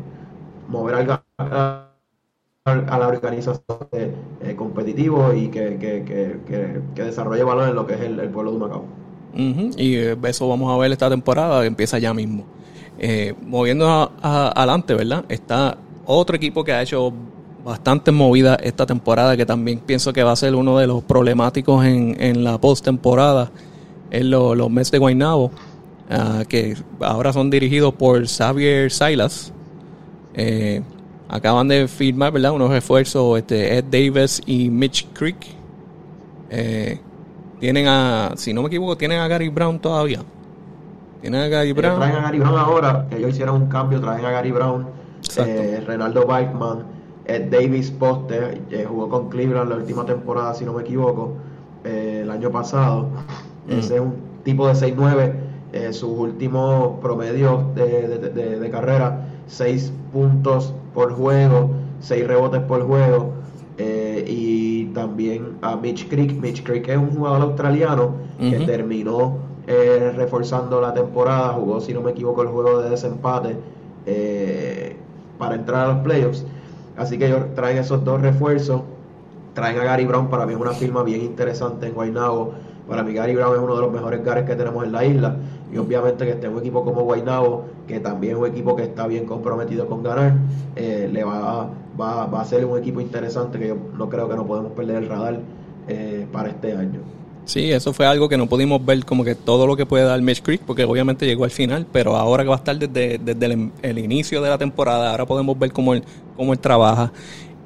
mover 0.68 0.96
al, 0.96 1.93
a, 2.66 2.98
la 2.98 3.08
organización 3.10 3.60
competitivo 4.56 5.34
y 5.34 5.50
que, 5.50 5.78
que, 5.78 7.04
desarrolle 7.04 7.44
valor 7.44 7.68
en 7.68 7.76
lo 7.76 7.86
que 7.86 7.96
es 7.96 8.02
el, 8.02 8.30
pueblo 8.30 8.54
de 8.54 8.60
Macao. 8.60 8.86
Y 9.78 9.96
eso 10.28 10.48
vamos 10.48 10.74
a 10.74 10.78
ver 10.78 10.92
esta 10.92 11.10
temporada, 11.10 11.66
empieza 11.66 12.00
ya 12.00 12.14
mismo. 12.14 12.46
moviendo 13.46 14.12
adelante, 14.22 14.94
¿verdad? 14.94 15.26
Está 15.28 15.78
otro 16.06 16.38
equipo 16.38 16.64
que 16.64 16.72
ha 16.72 16.82
hecho 16.82 17.12
bastante 17.66 18.12
movida 18.12 18.56
esta 18.56 18.86
temporada, 18.86 19.36
que 19.36 19.46
también 19.46 19.80
pienso 19.80 20.14
que 20.14 20.24
va 20.24 20.32
a 20.32 20.36
ser 20.36 20.56
uno 20.56 20.78
de 20.78 20.88
los 20.88 21.04
problemáticos 21.04 21.86
en, 21.86 22.16
en 22.22 22.44
la 22.46 22.60
postemporada, 22.60 23.52
en 24.12 24.30
los 24.30 24.70
Mets 24.70 24.92
de 24.92 25.00
Guaynabo. 25.00 25.52
ah, 26.10 26.44
que 26.48 26.78
ahora 27.02 27.34
son 27.34 27.50
dirigidos 27.50 27.94
por 27.94 28.26
Xavier 28.26 28.90
Silas. 28.90 29.52
Eh, 30.36 30.82
acaban 31.30 31.68
de 31.68 31.88
firmar, 31.88 32.32
¿verdad? 32.32 32.52
Unos 32.52 32.70
refuerzos, 32.70 33.38
este, 33.38 33.78
Ed 33.78 33.86
Davis 33.86 34.42
y 34.46 34.70
Mitch 34.70 35.08
Creek. 35.14 35.38
Eh, 36.50 37.00
tienen 37.60 37.88
a, 37.88 38.34
si 38.36 38.54
no 38.54 38.62
me 38.62 38.68
equivoco, 38.68 38.98
tienen 38.98 39.20
a 39.20 39.28
Gary 39.28 39.50
Brown 39.50 39.80
todavía. 39.80 40.20
Tienen 41.22 41.42
a 41.42 41.48
Gary 41.48 41.72
Brown. 41.72 42.00
Traen 42.00 42.16
a 42.16 42.22
Gary 42.22 42.40
Brown 42.40 42.58
ahora, 42.58 43.08
que 43.10 43.18
ellos 43.18 43.32
hicieron 43.32 43.62
un 43.62 43.68
cambio, 43.68 44.02
traen 44.02 44.26
a 44.26 44.32
Gary 44.32 44.52
Brown, 44.52 44.88
eh, 45.38 45.82
Renaldo 45.88 46.26
Bachman, 46.26 46.84
Ed 47.26 47.50
Davis 47.50 47.90
Poste, 47.92 48.62
eh, 48.70 48.86
jugó 48.88 49.08
con 49.08 49.30
Cleveland 49.30 49.70
la 49.70 49.78
última 49.78 50.06
temporada, 50.06 50.54
si 50.54 50.66
no 50.66 50.74
me 50.74 50.82
equivoco, 50.82 51.36
el 51.86 52.30
año 52.30 52.52
pasado. 52.52 53.10
Mm. 53.68 53.72
Ese 53.72 53.96
es 53.96 54.02
un 54.02 54.16
tipo 54.44 54.68
de 54.68 54.74
6-9. 54.74 55.94
sus 55.94 56.04
últimos 56.04 57.00
promedios 57.00 57.74
de, 57.74 58.20
de 58.60 58.70
carrera, 58.70 59.26
6 59.48 59.92
puntos 60.12 60.74
por 60.94 61.14
juego, 61.14 61.72
6 62.00 62.28
rebotes 62.28 62.62
por 62.62 62.86
juego. 62.86 63.34
Eh, 63.78 64.26
y 64.28 64.86
también 64.94 65.58
a 65.62 65.76
Mitch 65.76 66.08
Creek. 66.08 66.40
Mitch 66.40 66.64
Creek 66.64 66.88
es 66.88 66.98
un 66.98 67.10
jugador 67.10 67.42
australiano 67.42 68.16
que 68.40 68.60
terminó 68.60 69.38
eh, 69.66 70.12
reforzando 70.16 70.82
la 70.82 70.94
temporada, 70.94 71.54
jugó, 71.54 71.80
si 71.80 71.94
no 71.94 72.02
me 72.02 72.12
equivoco, 72.12 72.42
el 72.42 72.50
juego 72.50 72.82
de 72.82 72.90
desempate 72.90 73.56
eh, 74.06 74.96
para 75.38 75.56
entrar 75.56 75.86
a 75.86 75.94
los 75.94 76.04
playoffs. 76.04 76.46
Así 76.98 77.18
que 77.18 77.28
ellos 77.28 77.46
traen 77.56 77.78
esos 77.78 78.04
dos 78.04 78.22
refuerzos. 78.22 78.82
Traen 79.54 79.80
a 79.80 79.84
Gary 79.84 80.06
Brown, 80.06 80.30
para 80.30 80.46
mí 80.46 80.54
es 80.54 80.60
una 80.60 80.72
firma 80.72 81.04
bien 81.04 81.22
interesante 81.22 81.88
en 81.88 81.94
Guaynabo. 81.94 82.54
Para 82.88 83.04
mí 83.04 83.14
Gary 83.14 83.36
Brown 83.36 83.56
es 83.56 83.62
uno 83.62 83.76
de 83.76 83.82
los 83.82 83.92
mejores 83.92 84.24
gares 84.24 84.46
que 84.46 84.56
tenemos 84.56 84.84
en 84.84 84.92
la 84.92 85.06
isla. 85.06 85.38
Y 85.74 85.78
obviamente 85.78 86.26
que 86.26 86.32
esté 86.32 86.48
un 86.48 86.60
equipo 86.60 86.86
como 86.86 87.02
Guaynabo, 87.02 87.66
que 87.88 88.00
también 88.00 88.34
es 88.34 88.40
un 88.40 88.48
equipo 88.48 88.76
que 88.76 88.84
está 88.84 89.08
bien 89.08 89.26
comprometido 89.26 89.88
con 89.88 90.04
ganar, 90.04 90.36
le 90.76 91.24
va 91.24 91.62
a 91.62 91.70
va, 92.00 92.26
va 92.26 92.42
a 92.42 92.46
ser 92.46 92.66
un 92.66 92.78
equipo 92.78 93.02
interesante 93.02 93.60
que 93.60 93.70
yo 93.70 93.78
no 93.98 94.10
creo 94.10 94.30
que 94.30 94.36
no 94.36 94.46
podemos 94.46 94.72
perder 94.74 95.04
el 95.04 95.10
radar 95.10 95.40
eh, 95.88 96.26
para 96.32 96.50
este 96.50 96.74
año. 96.74 97.00
Sí, 97.46 97.72
eso 97.72 97.92
fue 97.92 98.06
algo 98.06 98.30
que 98.30 98.38
no 98.38 98.48
pudimos 98.48 98.84
ver 98.86 99.04
como 99.04 99.26
que 99.26 99.36
todo 99.36 99.68
lo 99.68 99.76
que 99.76 99.86
puede 99.86 100.06
dar 100.06 100.22
Mitch 100.22 100.42
Creek, 100.42 100.62
porque 100.66 100.86
obviamente 100.86 101.26
llegó 101.26 101.44
al 101.44 101.52
final, 101.52 101.86
pero 101.92 102.16
ahora 102.16 102.44
que 102.44 102.50
va 102.50 102.56
a 102.56 102.60
estar 102.60 102.78
desde, 102.78 103.18
desde 103.18 103.72
el, 103.82 104.00
inicio 104.00 104.42
de 104.42 104.50
la 104.50 104.58
temporada, 104.58 105.12
ahora 105.12 105.26
podemos 105.26 105.60
ver 105.60 105.74
cómo 105.74 105.94
él, 105.94 106.04
cómo 106.38 106.54
él 106.54 106.60
trabaja. 106.60 107.12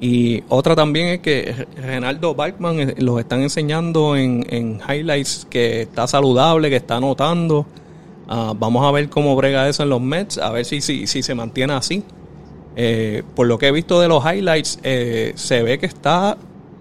Y 0.00 0.42
otra 0.48 0.74
también 0.74 1.08
es 1.08 1.20
que 1.20 1.66
Renaldo 1.76 2.34
Bachman 2.34 2.80
eh, 2.80 2.94
los 2.98 3.18
están 3.20 3.42
enseñando 3.42 4.16
en, 4.16 4.44
en 4.48 4.80
highlights 4.88 5.46
que 5.48 5.82
está 5.82 6.06
saludable, 6.08 6.70
que 6.70 6.76
está 6.76 6.96
anotando. 6.96 7.66
Ah, 8.28 8.52
vamos 8.56 8.86
a 8.86 8.90
ver 8.92 9.08
cómo 9.08 9.34
brega 9.36 9.68
eso 9.68 9.82
en 9.82 9.88
los 9.88 10.00
Mets, 10.00 10.38
a 10.38 10.50
ver 10.50 10.64
si, 10.64 10.80
si, 10.80 11.06
si 11.06 11.22
se 11.22 11.34
mantiene 11.34 11.72
así. 11.72 12.04
Eh, 12.80 13.24
por 13.34 13.48
lo 13.48 13.58
que 13.58 13.66
he 13.66 13.72
visto 13.72 14.00
de 14.00 14.06
los 14.06 14.24
highlights, 14.24 14.78
eh, 14.84 15.32
se 15.34 15.64
ve 15.64 15.80
que 15.80 15.86
está 15.86 16.36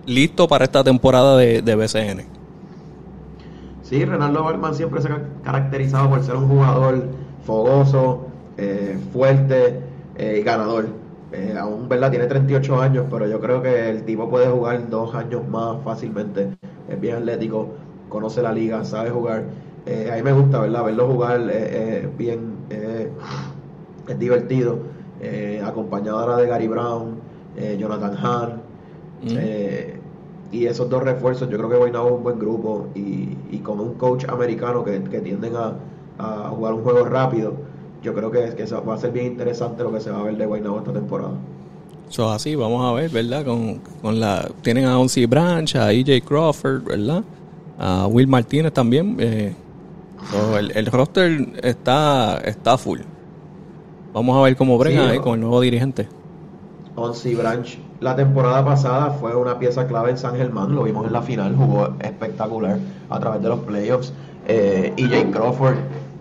listo 0.06 0.48
para 0.48 0.66
esta 0.66 0.84
temporada 0.84 1.36
de, 1.36 1.76
BCN. 1.76 2.26
Sí, 3.82 4.06
Renaldo 4.06 4.44
Balman 4.44 4.76
siempre 4.76 5.02
se 5.02 5.08
ha 5.08 5.20
caracterizado 5.44 6.10
por 6.10 6.24
ser 6.24 6.36
un 6.36 6.48
jugador 6.50 7.08
fogoso, 7.44 8.28
eh, 8.58 8.96
fuerte 9.12 9.80
y 10.20 10.44
ganador. 10.44 10.88
aún 11.60 11.90
¿verdad? 11.90 12.12
tiene 12.12 12.28
38 12.28 12.80
años, 12.80 13.06
pero 13.10 13.28
yo 13.28 13.40
creo 13.40 13.64
que 13.64 13.90
el 13.90 14.04
tipo 14.04 14.30
puede 14.30 14.48
jugar 14.48 14.88
dos 14.90 15.16
años 15.16 15.48
más 15.48 15.78
fácilmente. 15.84 16.58
Es 16.90 17.02
bien 17.02 17.16
atlético, 17.16 17.70
conoce 18.08 18.44
la 18.44 18.52
liga, 18.52 18.84
sabe 18.86 19.10
jugar. 19.10 19.46
A 20.12 20.16
mí 20.16 20.22
me 20.22 20.34
gusta 20.34 20.60
¿verdad? 20.60 20.84
verlo 20.84 21.08
jugar, 21.08 21.42
bien, 22.18 22.58
es 24.08 24.20
divertido 24.20 24.80
eh, 25.20 25.62
acompañado 25.66 26.38
de 26.38 26.48
Gary 26.48 26.68
Brown, 26.68 27.16
eh, 27.56 27.78
Jonathan 27.80 28.16
Hahn. 28.18 28.62
Mm. 29.24 29.28
Eh, 29.30 30.00
y 30.52 30.66
esos 30.66 30.90
dos 30.90 31.04
refuerzos, 31.04 31.50
yo 31.50 31.58
creo 31.58 31.70
que 31.70 31.76
Guaynabo 31.76 32.08
es 32.08 32.14
un 32.14 32.24
buen 32.24 32.40
grupo 32.40 32.88
y, 32.96 33.36
y 33.52 33.60
con 33.64 33.80
un 33.80 33.96
coach 33.96 34.26
americano 34.30 34.84
que, 34.84 35.00
tienden 35.00 35.54
a, 35.56 35.74
jugar 36.50 36.74
un 36.74 36.84
juego 36.84 37.06
rápido, 37.06 37.54
yo 38.02 38.14
creo 38.14 38.32
que, 38.32 38.56
que 38.56 38.66
va 38.66 38.96
a 38.96 38.98
ser 38.98 39.12
bien 39.12 39.28
interesante 39.28 39.84
lo 39.84 39.92
que 39.92 40.00
se 40.00 40.10
va 40.10 40.20
a 40.20 40.24
ver 40.24 40.38
de 40.38 40.46
Guaynabo 40.46 40.80
esta 40.80 40.94
temporada. 40.94 41.34
Eso 42.10 42.30
así, 42.32 42.56
vamos 42.56 42.86
a 42.86 42.94
ver, 42.94 43.10
¿verdad? 43.10 43.44
Con, 43.44 43.82
con 44.02 44.20
la 44.20 44.50
Tienen 44.62 44.86
a 44.86 44.98
Onsi 44.98 45.26
Branch, 45.26 45.76
a 45.76 45.92
EJ 45.92 46.24
Crawford, 46.24 46.84
¿verdad? 46.86 47.24
A 47.78 48.08
Will 48.08 48.28
Martínez 48.28 48.72
también. 48.72 49.18
Eh, 49.20 49.54
el, 50.58 50.72
el, 50.76 50.86
roster 50.88 51.60
está, 51.64 52.38
está 52.40 52.78
full. 52.78 53.00
Vamos 54.14 54.38
a 54.38 54.42
ver 54.42 54.56
cómo 54.56 54.78
brega 54.78 55.10
ahí 55.10 55.20
con 55.20 55.36
el 55.36 55.42
nuevo 55.42 55.62
dirigente. 55.62 56.08
Onsi 56.96 57.36
Branch 57.36 57.80
la 58.00 58.16
temporada 58.16 58.64
pasada 58.64 59.12
fue 59.12 59.36
una 59.36 59.58
pieza 59.58 59.88
clave 59.88 60.12
en 60.12 60.18
San 60.20 60.36
Germán, 60.36 60.76
lo 60.76 60.84
vimos 60.84 61.08
en 61.08 61.14
la 61.14 61.24
final, 61.24 61.56
jugó 61.56 61.96
espectacular 62.00 62.78
a 63.10 63.20
través 63.20 63.42
de 63.42 63.50
los 63.50 63.60
playoffs. 63.62 64.14
Eh, 64.48 64.94
EJ 64.98 65.32
Crawford, 65.32 65.78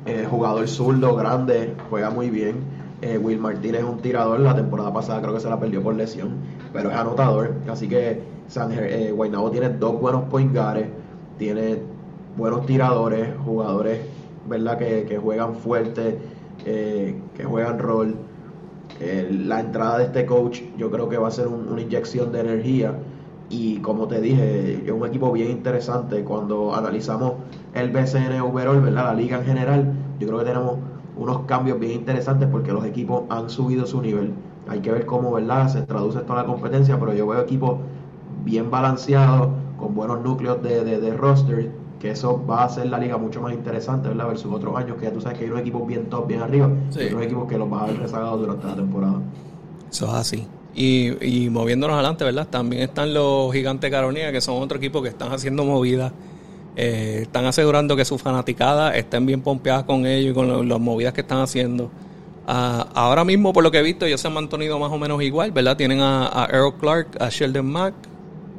eh, 0.07 0.27
jugador 0.29 0.67
zurdo, 0.69 1.15
grande, 1.15 1.75
juega 1.91 2.09
muy 2.09 2.31
bien. 2.31 2.57
Eh, 3.03 3.19
Will 3.19 3.39
Martínez 3.39 3.83
es 3.83 3.87
un 3.87 3.99
tirador, 3.99 4.41
la 4.41 4.55
temporada 4.55 4.91
pasada 4.91 5.21
creo 5.21 5.35
que 5.35 5.41
se 5.41 5.51
la 5.51 5.61
perdió 5.61 5.83
por 5.83 5.95
lesión, 5.95 6.37
pero 6.73 6.91
es 6.91 6.97
anotador. 6.97 7.53
Así 7.71 7.89
que 7.89 8.23
San 8.49 8.73
eh, 8.73 9.13
Guaynabo 9.15 9.51
tiene 9.51 9.69
dos 9.69 10.01
buenos 10.01 10.25
point 10.31 10.55
guards, 10.55 10.87
tiene 11.37 11.79
buenos 12.37 12.67
tiradores, 12.67 13.29
jugadores 13.45 14.01
verdad 14.49 14.79
que, 14.79 15.05
que 15.05 15.19
juegan 15.19 15.55
fuerte 15.57 16.19
eh, 16.65 17.15
que 17.37 17.45
juegan 17.45 17.79
rol. 17.79 18.17
la 19.01 19.61
entrada 19.61 19.99
de 19.99 20.05
este 20.05 20.27
coach 20.27 20.63
yo 20.79 20.91
creo 20.91 21.09
que 21.09 21.19
va 21.19 21.29
a 21.29 21.31
ser 21.31 21.49
una 21.49 21.81
inyección 21.81 22.33
de 22.33 22.41
energía 22.41 22.95
y 23.49 23.79
como 23.79 24.09
te 24.09 24.21
dije, 24.21 24.83
es 24.85 24.91
un 24.91 25.07
equipo 25.07 25.31
bien 25.33 25.51
interesante 25.51 26.25
cuando 26.25 26.75
analizamos 26.75 27.35
el 27.75 27.91
BCN 27.91 28.41
overall, 28.41 28.81
¿verdad? 28.81 29.05
La 29.05 29.15
liga 29.15 29.39
en 29.39 29.45
general, 29.45 29.93
yo 30.19 30.27
creo 30.27 30.41
que 30.41 30.47
tenemos 30.47 30.79
unos 31.17 31.41
cambios 31.47 31.79
bien 31.79 31.93
interesantes 31.93 32.49
porque 32.51 32.73
los 32.73 32.85
equipos 32.85 33.25
han 33.29 33.49
subido 33.49 33.87
su 33.87 34.03
nivel. 34.03 34.33
Hay 34.69 34.81
que 34.81 34.91
ver 34.91 35.07
cómo, 35.07 35.33
¿verdad? 35.33 35.69
Se 35.69 35.83
traduce 35.83 36.21
toda 36.21 36.43
la 36.43 36.47
competencia, 36.49 36.99
pero 36.99 37.15
yo 37.15 37.27
veo 37.27 37.41
equipos 37.41 37.79
bien 38.45 38.71
balanceados, 38.71 39.51
con 39.79 39.95
buenos 39.95 40.23
núcleos 40.23 40.61
de, 40.63 40.85
de, 40.85 41.01
de 41.01 41.17
roster 41.17 41.71
que 42.01 42.11
eso 42.11 42.45
va 42.47 42.63
a 42.63 42.65
hacer 42.65 42.87
la 42.87 42.99
liga 42.99 43.17
mucho 43.17 43.41
más 43.41 43.53
interesante, 43.53 44.09
¿verdad? 44.09 44.29
Versus 44.29 44.53
otros 44.53 44.77
años, 44.77 44.97
que 44.99 45.05
ya 45.05 45.13
tú 45.13 45.21
sabes 45.21 45.39
que 45.39 45.45
hay 45.45 45.51
unos 45.51 45.63
equipos 45.63 45.87
bien 45.87 46.07
top, 46.07 46.27
bien 46.27 46.43
arriba, 46.43 46.71
y 46.95 47.05
otros 47.07 47.23
equipos 47.23 47.49
que 47.49 47.59
los 47.59 47.71
vas 47.71 47.83
a 47.83 47.87
ver 47.87 47.99
rezagados 47.99 48.41
durante 48.41 48.67
la 48.67 48.75
temporada. 48.77 49.23
Eso 49.91 50.07
es 50.07 50.13
así. 50.13 50.47
Y, 50.75 51.25
y 51.25 51.49
moviéndonos 51.49 51.95
adelante, 51.95 52.25
¿verdad? 52.25 52.47
También 52.49 52.83
están 52.83 53.15
los 53.15 53.53
Gigantes 53.53 53.91
Carolina, 53.91 54.31
que 54.31 54.41
son 54.41 54.63
otro 54.63 54.77
equipo 54.77 55.01
que 55.01 55.09
están 55.09 55.33
haciendo 55.33 55.65
movidas. 55.65 56.13
Eh, 56.77 57.21
están 57.23 57.47
asegurando 57.47 57.97
que 57.97 58.05
sus 58.05 58.21
fanaticadas 58.21 58.95
estén 58.97 59.25
bien 59.25 59.41
pompeadas 59.41 59.85
con 59.85 60.05
ellos 60.05 60.33
y 60.33 60.35
con 60.35 60.69
las 60.69 60.81
movidas 60.81 61.15
que 61.15 61.23
están 61.23 61.39
haciendo. 61.39 61.91
Ah, 62.47 62.87
ahora 62.95 63.25
mismo, 63.25 63.55
por 63.55 63.65
lo 63.65 63.71
que 63.71 63.79
he 63.79 63.83
visto, 63.83 64.05
ellos 64.05 64.21
se 64.21 64.29
han 64.29 64.35
mantenido 64.35 64.79
más 64.79 64.93
o 64.93 64.99
menos 64.99 65.23
igual, 65.23 65.51
¿verdad? 65.53 65.77
Tienen 65.79 66.01
a, 66.01 66.27
a 66.27 66.47
Earl 66.53 66.75
Clark, 66.79 67.17
a 67.19 67.31
Sheldon 67.31 67.65
Mack, 67.65 67.95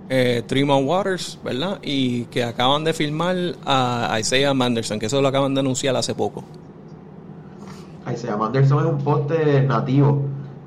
eh, 0.10 0.43
Waters, 0.84 1.39
¿verdad? 1.43 1.80
Y 1.82 2.26
que 2.26 2.43
acaban 2.43 2.84
de 2.84 2.93
firmar 2.93 3.36
a 3.65 4.17
Isaiah 4.20 4.54
Manderson, 4.54 5.00
que 5.00 5.08
eso 5.08 5.22
lo 5.22 5.28
acaban 5.28 5.54
de 5.54 5.60
anunciar 5.60 5.96
hace 5.96 6.15
poco. 6.15 6.43
Isaiah 8.12 8.38
Manderson 8.38 8.86
es 8.86 8.91
un 8.93 8.98
poste 9.00 9.62
nativo. 9.63 10.22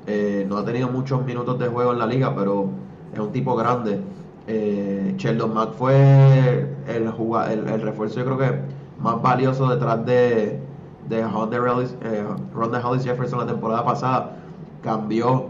Eh, 0.07 0.45
no 0.47 0.57
ha 0.57 0.65
tenido 0.65 0.89
muchos 0.89 1.25
minutos 1.25 1.57
de 1.59 1.67
juego 1.67 1.93
en 1.93 1.99
la 1.99 2.05
liga, 2.05 2.35
pero 2.35 2.69
es 3.13 3.19
un 3.19 3.31
tipo 3.31 3.55
grande. 3.55 3.99
Eh, 4.47 5.13
Sheldon 5.17 5.53
Mack 5.53 5.73
fue 5.73 6.67
el, 6.87 7.07
el, 7.07 7.81
refuerzo, 7.81 8.19
yo 8.19 8.25
creo 8.25 8.37
que 8.37 8.59
más 8.99 9.21
valioso 9.21 9.67
detrás 9.69 10.05
de, 10.05 10.59
de 11.07 11.27
Ronda 11.27 11.57
eh, 12.01 12.81
Hollis 12.83 13.03
Jefferson 13.03 13.39
la 13.39 13.45
temporada 13.45 13.85
pasada. 13.85 14.37
Cambió 14.83 15.47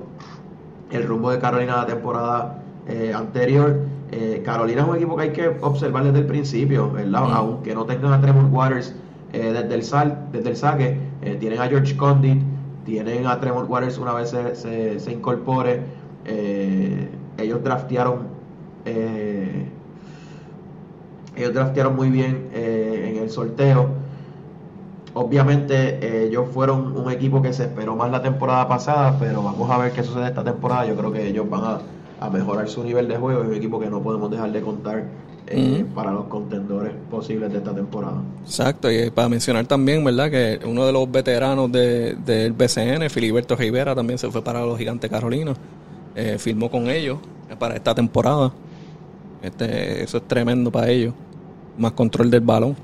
el 0.92 1.08
rumbo 1.08 1.32
de 1.32 1.40
Carolina 1.40 1.78
la 1.78 1.86
temporada 1.86 2.61
eh, 2.88 3.14
anterior. 3.16 3.80
Eh, 4.12 4.42
Carolina 4.44 4.82
es 4.82 4.88
un 4.88 4.96
equipo 4.96 5.16
que 5.16 5.24
hay 5.24 5.30
que 5.32 5.48
observar 5.62 6.04
desde 6.04 6.20
el 6.20 6.26
principio, 6.26 6.92
¿verdad? 6.92 7.32
Aunque 7.32 7.76
no 7.76 7.86
tengan 7.86 8.12
a 8.12 8.22
Tremont 8.22 8.52
Waters 8.52 8.96
eh, 9.34 9.54
desde, 9.54 9.76
el 9.76 9.84
sal, 9.84 10.28
desde 10.32 10.50
el 10.50 10.56
saque, 10.58 10.98
tienen 11.40 11.62
a 11.62 11.68
George 11.68 11.96
Condit, 11.96 12.42
tienen 12.84 13.28
a 13.28 13.40
Tremont 13.40 13.70
Waters 13.70 14.00
una 14.00 14.14
vez 14.14 14.32
se, 14.32 15.00
se, 15.00 15.12
incorpore. 15.12 15.82
ellos 17.38 17.64
draftearon 17.64 18.42
ellos 21.36 21.54
draftearon 21.54 21.96
muy 21.96 22.10
bien 22.10 22.50
en 22.54 23.18
el 23.18 23.30
sorteo. 23.30 23.90
Obviamente 25.14 26.26
ellos 26.26 26.48
fueron 26.52 26.98
un 26.98 27.12
equipo 27.12 27.42
que 27.42 27.54
se 27.54 27.64
esperó 27.64 27.96
más 27.96 28.10
la 28.10 28.24
temporada 28.24 28.68
pasada, 28.68 29.16
pero 29.20 29.44
vamos 29.44 29.70
a 29.70 29.78
ver 29.78 29.92
qué 29.92 30.02
sucede 30.04 30.28
esta 30.28 30.44
temporada. 30.44 30.88
Yo 30.88 30.96
creo 30.96 31.12
que 31.12 31.28
ellos 31.28 31.48
van 31.48 31.64
a 31.64 31.80
a 32.22 32.30
mejorar 32.30 32.70
su 32.70 32.84
nivel 32.84 33.08
de 33.08 33.18
juego. 33.18 33.42
Es 33.42 33.48
un 33.50 33.56
equipo 33.56 33.80
que 33.80 33.90
no 33.90 34.02
podemos 34.02 34.30
dejar 34.32 34.52
de 34.52 34.62
contar 34.62 35.04
eh, 35.48 35.84
para 35.94 36.12
los 36.12 36.26
contendores 36.26 36.94
posibles 37.10 37.52
de 37.52 37.58
esta 37.58 37.74
temporada. 37.74 38.22
Exacto, 38.44 38.90
y 38.92 39.10
para 39.10 39.28
mencionar 39.28 39.66
también, 39.66 40.04
¿verdad? 40.04 40.30
Que 40.30 40.60
uno 40.66 40.86
de 40.86 40.94
los 40.94 41.12
veteranos 41.12 41.72
del 41.72 42.54
BCN, 42.54 43.10
Filiberto 43.10 43.56
Rivera, 43.56 43.96
también 43.96 44.20
se 44.20 44.30
fue 44.30 44.44
para 44.44 44.64
los 44.64 44.78
Gigantes 44.78 45.10
Carolinos. 45.10 45.58
Eh, 46.16 46.38
firmó 46.38 46.70
con 46.70 46.90
ellos 46.90 47.18
para 47.58 47.76
esta 47.76 47.96
temporada. 47.96 48.52
Este, 49.42 50.04
eso 50.04 50.18
es 50.18 50.28
tremendo 50.28 50.72
para 50.72 50.90
ellos. 50.90 51.16
Más 51.78 51.94
control 51.94 52.30
del 52.30 52.42
balón. 52.42 52.76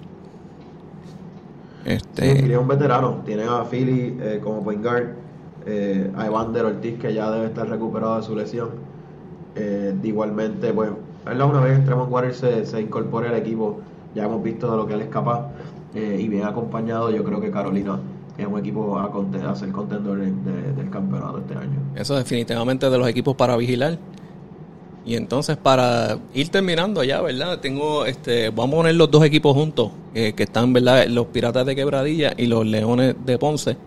Este... 1.85 2.39
Sí, 2.39 2.51
es 2.51 2.57
un 2.57 2.67
veterano. 2.67 3.21
Tienen 3.23 3.47
a 3.49 3.63
Philly 3.65 4.17
eh, 4.19 4.41
como 4.43 4.63
point 4.63 4.83
guard, 4.83 5.09
eh, 5.67 6.11
a 6.17 6.25
Evander 6.25 6.65
Ortiz 6.65 6.97
que 6.99 7.13
ya 7.13 7.29
debe 7.29 7.45
estar 7.45 7.69
recuperado 7.69 8.17
de 8.17 8.23
su 8.23 8.35
lesión. 8.35 8.86
Eh, 9.57 9.95
igualmente, 10.03 10.71
pues, 10.71 10.89
una 11.25 11.59
vez 11.61 11.83
Tremont 11.83 12.11
Waters 12.11 12.37
se, 12.37 12.65
se 12.65 12.81
incorpore 12.81 13.27
al 13.27 13.35
equipo, 13.35 13.79
ya 14.13 14.25
hemos 14.25 14.43
visto 14.43 14.69
de 14.69 14.77
lo 14.77 14.87
que 14.87 14.93
él 14.93 15.01
es 15.01 15.09
capaz 15.09 15.47
eh, 15.95 16.17
y 16.19 16.27
bien 16.27 16.45
acompañado, 16.45 17.11
yo 17.11 17.23
creo 17.23 17.41
que 17.41 17.49
Carolina 17.49 17.99
es 18.37 18.45
un 18.45 18.59
equipo 18.59 18.97
a, 18.97 19.05
a 19.05 19.55
ser 19.55 19.71
contendor 19.71 20.19
del 20.19 20.89
campeonato 20.91 21.39
este 21.39 21.55
año. 21.55 21.79
Eso 21.95 22.15
definitivamente 22.15 22.89
de 22.89 22.97
los 22.97 23.07
equipos 23.07 23.35
para 23.35 23.57
vigilar. 23.57 23.97
Y 25.05 25.15
entonces 25.15 25.57
para 25.57 26.19
ir 26.33 26.49
terminando 26.49 27.03
ya, 27.03 27.21
¿verdad? 27.21 27.59
Tengo, 27.59 28.05
este, 28.05 28.49
vamos 28.49 28.73
a 28.73 28.77
poner 28.77 28.95
los 28.95 29.09
dos 29.09 29.23
equipos 29.23 29.55
juntos, 29.55 29.91
que 30.13 30.35
están, 30.37 30.73
¿verdad? 30.73 31.07
Los 31.07 31.27
Piratas 31.27 31.65
de 31.65 31.75
Quebradilla 31.75 32.33
y 32.37 32.47
los 32.47 32.65
Leones 32.65 33.15
de 33.25 33.37
Ponce, 33.37 33.77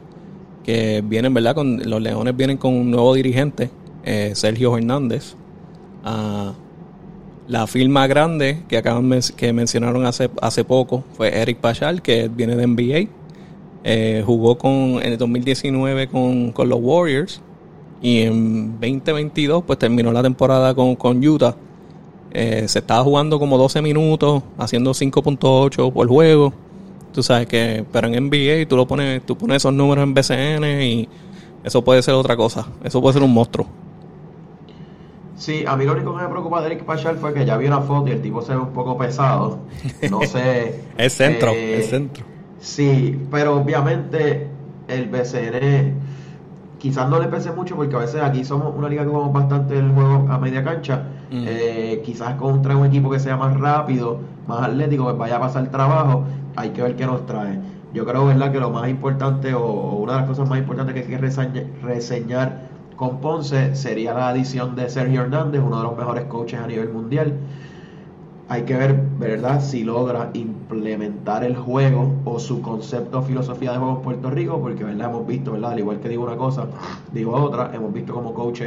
que 0.64 1.02
vienen, 1.04 1.35
¿verdad? 1.35 1.54
Con, 1.54 1.78
los 1.88 2.00
Leones 2.00 2.37
vienen 2.37 2.56
con 2.56 2.74
un 2.74 2.90
nuevo 2.90 3.14
dirigente, 3.14 3.70
eh, 4.04 4.33
Sergio 4.35 4.76
Hernández. 4.76 5.37
A 6.04 6.52
la 7.48 7.66
firma 7.66 8.06
grande 8.06 8.62
que 8.68 8.76
acaban 8.76 9.10
que 9.36 9.52
mencionaron 9.52 10.06
hace, 10.06 10.30
hace 10.40 10.64
poco 10.64 11.04
fue 11.14 11.36
Eric 11.36 11.58
Pachal, 11.58 12.00
que 12.00 12.28
viene 12.28 12.54
de 12.54 12.66
NBA. 12.66 13.10
Eh, 13.82 14.22
jugó 14.24 14.56
con, 14.56 15.00
en 15.02 15.12
el 15.12 15.18
2019 15.18 16.08
con, 16.08 16.52
con 16.52 16.68
los 16.68 16.78
Warriors 16.80 17.40
y 18.02 18.20
en 18.20 18.72
2022 18.72 19.64
pues 19.64 19.78
terminó 19.78 20.12
la 20.12 20.22
temporada 20.22 20.74
con, 20.74 20.94
con 20.96 21.26
Utah. 21.26 21.56
Eh, 22.32 22.68
se 22.68 22.78
estaba 22.78 23.02
jugando 23.02 23.40
como 23.40 23.58
12 23.58 23.82
minutos, 23.82 24.42
haciendo 24.56 24.92
5.8 24.92 25.92
por 25.92 26.08
juego. 26.08 26.52
Tú 27.12 27.22
sabes 27.22 27.48
que, 27.48 27.84
pero 27.90 28.06
en 28.06 28.26
NBA 28.26 28.68
tú 28.68 28.76
lo 28.76 28.86
pones, 28.86 29.26
tú 29.26 29.36
pones 29.36 29.56
esos 29.56 29.72
números 29.72 30.04
en 30.04 30.14
BCN 30.14 30.82
y 30.82 31.08
eso 31.64 31.82
puede 31.82 32.02
ser 32.02 32.14
otra 32.14 32.36
cosa. 32.36 32.66
Eso 32.84 33.00
puede 33.00 33.14
ser 33.14 33.22
un 33.22 33.34
monstruo. 33.34 33.66
Sí, 35.40 35.64
a 35.66 35.74
mí 35.74 35.87
lo 35.87 35.92
único 35.94 36.14
que 36.14 36.22
me 36.22 36.29
preocupa 36.29 36.61
de 36.61 36.66
Eric 36.66 36.85
Pachal 36.85 37.16
fue 37.16 37.33
que 37.33 37.46
ya 37.46 37.57
vi 37.57 37.66
una 37.66 37.81
foto 37.81 38.09
y 38.09 38.11
el 38.11 38.20
tipo 38.20 38.42
se 38.42 38.53
ve 38.53 38.59
un 38.59 38.74
poco 38.74 38.98
pesado. 38.98 39.61
No 40.11 40.20
sé. 40.26 40.85
es 40.98 41.14
centro, 41.14 41.53
es 41.53 41.87
eh, 41.87 41.88
centro. 41.88 42.24
Sí, 42.61 43.18
pero 43.31 43.57
obviamente 43.57 44.48
el 44.87 45.09
BCN 45.09 45.94
quizás 46.76 47.09
no 47.09 47.18
le 47.18 47.29
pese 47.29 47.53
mucho 47.53 47.74
porque 47.74 47.96
a 47.96 48.00
veces 48.00 48.20
aquí 48.20 48.44
somos 48.44 48.74
una 48.76 48.90
liga 48.90 49.03
que 49.03 49.09
jugamos 49.09 49.33
bastante 49.33 49.79
el 49.79 49.90
juego 49.92 50.26
a 50.31 50.37
media 50.37 50.62
cancha. 50.62 51.05
Mm. 51.31 51.44
Eh, 51.46 52.03
quizás 52.05 52.35
contra 52.35 52.76
un 52.76 52.85
equipo 52.85 53.09
que 53.09 53.18
sea 53.18 53.38
más 53.38 53.59
rápido, 53.59 54.20
más 54.46 54.68
atlético, 54.68 55.07
que 55.07 55.14
vaya 55.14 55.37
a 55.37 55.40
pasar 55.40 55.70
trabajo, 55.70 56.24
hay 56.55 56.68
que 56.68 56.83
ver 56.83 56.96
qué 56.96 57.07
nos 57.07 57.24
trae. 57.24 57.59
Yo 57.94 58.05
creo 58.05 58.26
¿verdad? 58.26 58.53
que 58.53 58.61
lo 58.61 58.68
más 58.68 58.90
importante 58.90 59.55
o, 59.55 59.62
una 59.62 60.12
de 60.12 60.18
las 60.18 60.29
cosas 60.29 60.46
más 60.50 60.59
importantes 60.59 60.94
que 60.94 61.00
hay 61.00 61.07
que 61.07 61.66
reseñar 61.83 62.69
con 63.00 63.22
Ponce 63.22 63.74
sería 63.74 64.12
la 64.12 64.28
adición 64.28 64.76
de 64.76 64.90
Sergio 64.90 65.22
Hernández, 65.22 65.62
uno 65.64 65.78
de 65.78 65.84
los 65.84 65.96
mejores 65.96 66.24
coaches 66.24 66.60
a 66.60 66.66
nivel 66.66 66.90
mundial 66.90 67.32
hay 68.50 68.64
que 68.64 68.76
ver, 68.76 69.00
¿verdad?, 69.18 69.62
si 69.62 69.84
logra 69.84 70.30
implementar 70.34 71.42
el 71.44 71.56
juego 71.56 72.12
o 72.26 72.38
su 72.38 72.60
concepto 72.60 73.20
o 73.20 73.22
filosofía 73.22 73.72
de 73.72 73.78
juego 73.78 73.96
en 73.96 74.02
Puerto 74.02 74.30
Rico, 74.30 74.60
porque, 74.60 74.84
¿verdad?, 74.84 75.08
hemos 75.08 75.26
visto, 75.26 75.52
¿verdad?, 75.52 75.70
al 75.70 75.78
igual 75.78 76.00
que 76.00 76.10
digo 76.10 76.24
una 76.24 76.36
cosa, 76.36 76.66
digo 77.14 77.32
otra, 77.32 77.70
hemos 77.72 77.90
visto 77.94 78.12
como 78.12 78.34
coach, 78.34 78.62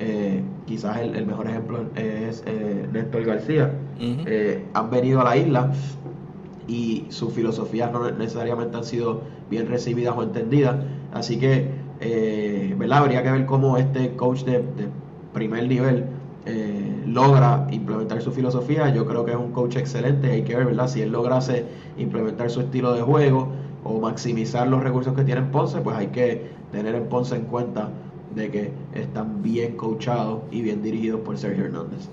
eh, 0.00 0.42
quizás 0.66 0.98
el, 0.98 1.24
mejor 1.24 1.46
ejemplo 1.46 1.84
es 1.94 2.42
eh, 2.44 2.86
Néstor 2.92 3.24
García, 3.24 3.72
eh, 4.00 4.66
han 4.74 4.90
venido 4.90 5.22
a 5.22 5.24
la 5.24 5.36
isla 5.38 5.72
y 6.66 7.06
sus 7.08 7.32
filosofías 7.32 7.90
no 7.90 8.10
necesariamente 8.10 8.76
han 8.76 8.84
sido 8.84 9.22
bien 9.48 9.66
recibidas 9.66 10.14
o 10.14 10.22
entendidas, 10.24 10.76
así 11.14 11.38
que, 11.38 11.70
eh, 12.00 12.74
¿verdad?, 12.78 12.98
habría 12.98 13.22
que 13.22 13.30
ver 13.30 13.46
cómo 13.46 13.76
este 13.76 14.14
coach 14.14 14.44
de, 14.44 14.62
primer 15.32 15.68
nivel 15.68 16.04
eh, 16.46 17.02
logra 17.06 17.66
implementar 17.70 18.22
su 18.22 18.32
filosofía, 18.32 18.92
yo 18.92 19.06
creo 19.06 19.24
que 19.24 19.32
es 19.32 19.36
un 19.36 19.52
coach 19.52 19.76
excelente, 19.76 20.30
hay 20.30 20.42
que 20.42 20.56
ver, 20.56 20.66
¿verdad? 20.66 20.88
Si 20.88 21.02
él 21.02 21.10
lograse 21.10 21.64
implementar 21.98 22.50
su 22.50 22.60
estilo 22.60 22.92
de 22.92 23.02
juego 23.02 23.48
o 23.84 24.00
maximizar 24.00 24.66
los 24.66 24.82
recursos 24.82 25.14
que 25.14 25.24
tiene 25.24 25.40
en 25.40 25.50
Ponce, 25.50 25.80
pues 25.80 25.96
hay 25.96 26.08
que 26.08 26.50
tener 26.72 26.94
en 26.94 27.08
Ponce 27.08 27.36
en 27.36 27.42
cuenta 27.42 27.90
de 28.34 28.50
que 28.50 28.72
están 28.94 29.42
bien 29.42 29.76
coachados 29.76 30.40
y 30.50 30.62
bien 30.62 30.82
dirigidos 30.82 31.20
por 31.20 31.38
Sergio 31.38 31.64
Hernández. 31.64 32.08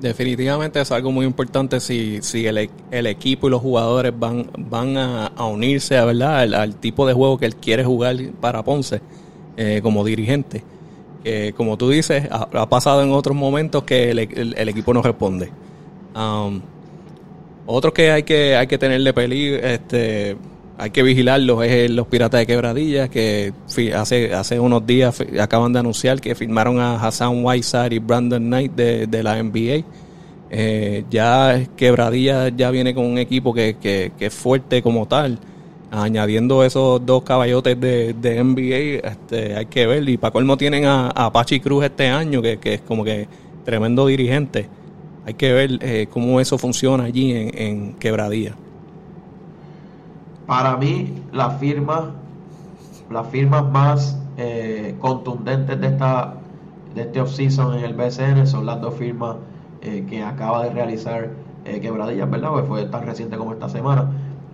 Definitivamente 0.00 0.80
es 0.80 0.90
algo 0.92 1.12
muy 1.12 1.26
importante 1.26 1.78
si, 1.80 2.20
si 2.22 2.46
el, 2.46 2.70
equipo 3.06 3.48
y 3.48 3.50
los 3.50 3.60
jugadores 3.60 4.12
van, 4.18 4.50
van 4.56 4.96
a, 4.96 5.30
unirse 5.44 5.98
a, 5.98 6.04
¿verdad? 6.04 6.54
Al, 6.54 6.76
tipo 6.76 7.06
de 7.06 7.12
juego 7.12 7.38
que 7.38 7.46
él 7.46 7.56
quiere 7.56 7.84
jugar 7.84 8.16
para 8.40 8.62
Ponce 8.62 9.00
eh, 9.62 9.80
como 9.82 10.02
dirigente 10.04 10.64
que 11.22 11.52
como 11.54 11.76
tú 11.76 11.90
dices, 11.90 12.26
ha, 12.30 12.68
pasado 12.70 13.02
en 13.02 13.12
otros 13.12 13.36
momentos 13.36 13.84
que 13.84 14.10
el, 14.10 14.68
equipo 14.68 14.94
no 14.94 15.02
responde. 15.02 15.50
Um, 16.16 16.62
otro 17.66 17.92
que 17.92 18.10
hay 18.10 18.22
que 18.22 18.56
hay 18.56 18.66
que 18.66 18.78
tenerle 18.78 19.12
peligro, 19.12 19.58
este, 19.58 20.38
hay 20.78 20.90
que 20.90 21.02
vigilarlos 21.02 21.62
es 21.62 21.90
los 21.90 22.06
Piratas 22.06 22.40
de 22.40 22.46
Quebradillas 22.46 23.10
que 23.10 23.52
hace 23.94 24.32
hace 24.32 24.58
unos 24.58 24.86
días 24.86 25.22
acaban 25.38 25.74
de 25.74 25.80
anunciar 25.80 26.22
que 26.22 26.34
firmaron 26.34 26.80
a 26.80 26.94
Hassan 26.94 27.44
Whiteside 27.44 27.92
y 27.92 27.98
Brandon 27.98 28.42
Knight 28.42 28.72
de, 28.72 29.22
la 29.22 29.42
NBA. 29.42 29.84
Eh, 30.52 31.04
ya 31.10 31.62
Quebradillas 31.76 32.52
ya 32.56 32.70
viene 32.70 32.94
con 32.94 33.04
un 33.04 33.18
equipo 33.18 33.52
que, 33.52 33.76
que, 33.78 34.12
que 34.18 34.26
es 34.26 34.34
fuerte 34.34 34.80
como 34.80 35.06
tal 35.06 35.38
añadiendo 35.90 36.62
esos 36.64 37.04
dos 37.04 37.22
caballotes 37.24 37.78
de, 37.80 38.14
de 38.14 38.42
NBA, 38.42 39.08
este, 39.08 39.56
hay 39.56 39.66
que 39.66 39.86
ver. 39.86 40.08
Y 40.08 40.16
para 40.16 40.32
colmo 40.32 40.56
tienen 40.56 40.84
a, 40.84 41.08
a 41.08 41.32
Pachi 41.32 41.60
Cruz 41.60 41.84
este 41.84 42.08
año, 42.08 42.40
que, 42.40 42.58
es 42.62 42.80
como 42.82 43.04
que 43.04 43.28
tremendo 43.64 44.06
dirigente. 44.06 44.68
Hay 45.26 45.34
que 45.34 45.52
ver 45.52 45.78
eh, 45.82 46.08
cómo 46.10 46.40
eso 46.40 46.58
funciona 46.58 47.04
allí 47.04 47.32
en, 47.32 47.58
en 47.58 47.94
Quebradía. 47.94 48.54
Para 50.46 50.76
mí, 50.76 51.22
la 51.32 51.50
firma, 51.50 52.12
las 53.10 53.26
firmas 53.28 53.70
más 53.70 54.18
eh, 54.36 54.94
contundentes 55.00 55.80
de 55.80 55.86
esta 55.86 56.34
de 56.94 57.02
este 57.02 57.20
offseason 57.20 57.78
en 57.78 57.84
el 57.84 57.94
BCN 57.94 58.48
son 58.48 58.66
las 58.66 58.80
dos 58.80 58.94
firmas 58.94 59.36
eh, 59.80 60.04
que 60.08 60.24
acaba 60.24 60.64
de 60.64 60.70
realizar 60.70 61.30
Quebradilla, 61.62 62.24
¿verdad? 62.24 62.50
Porque 62.50 62.66
fue 62.66 62.84
tan 62.86 63.06
reciente 63.06 63.36
como 63.36 63.52
esta 63.52 63.68
semana 63.68 64.10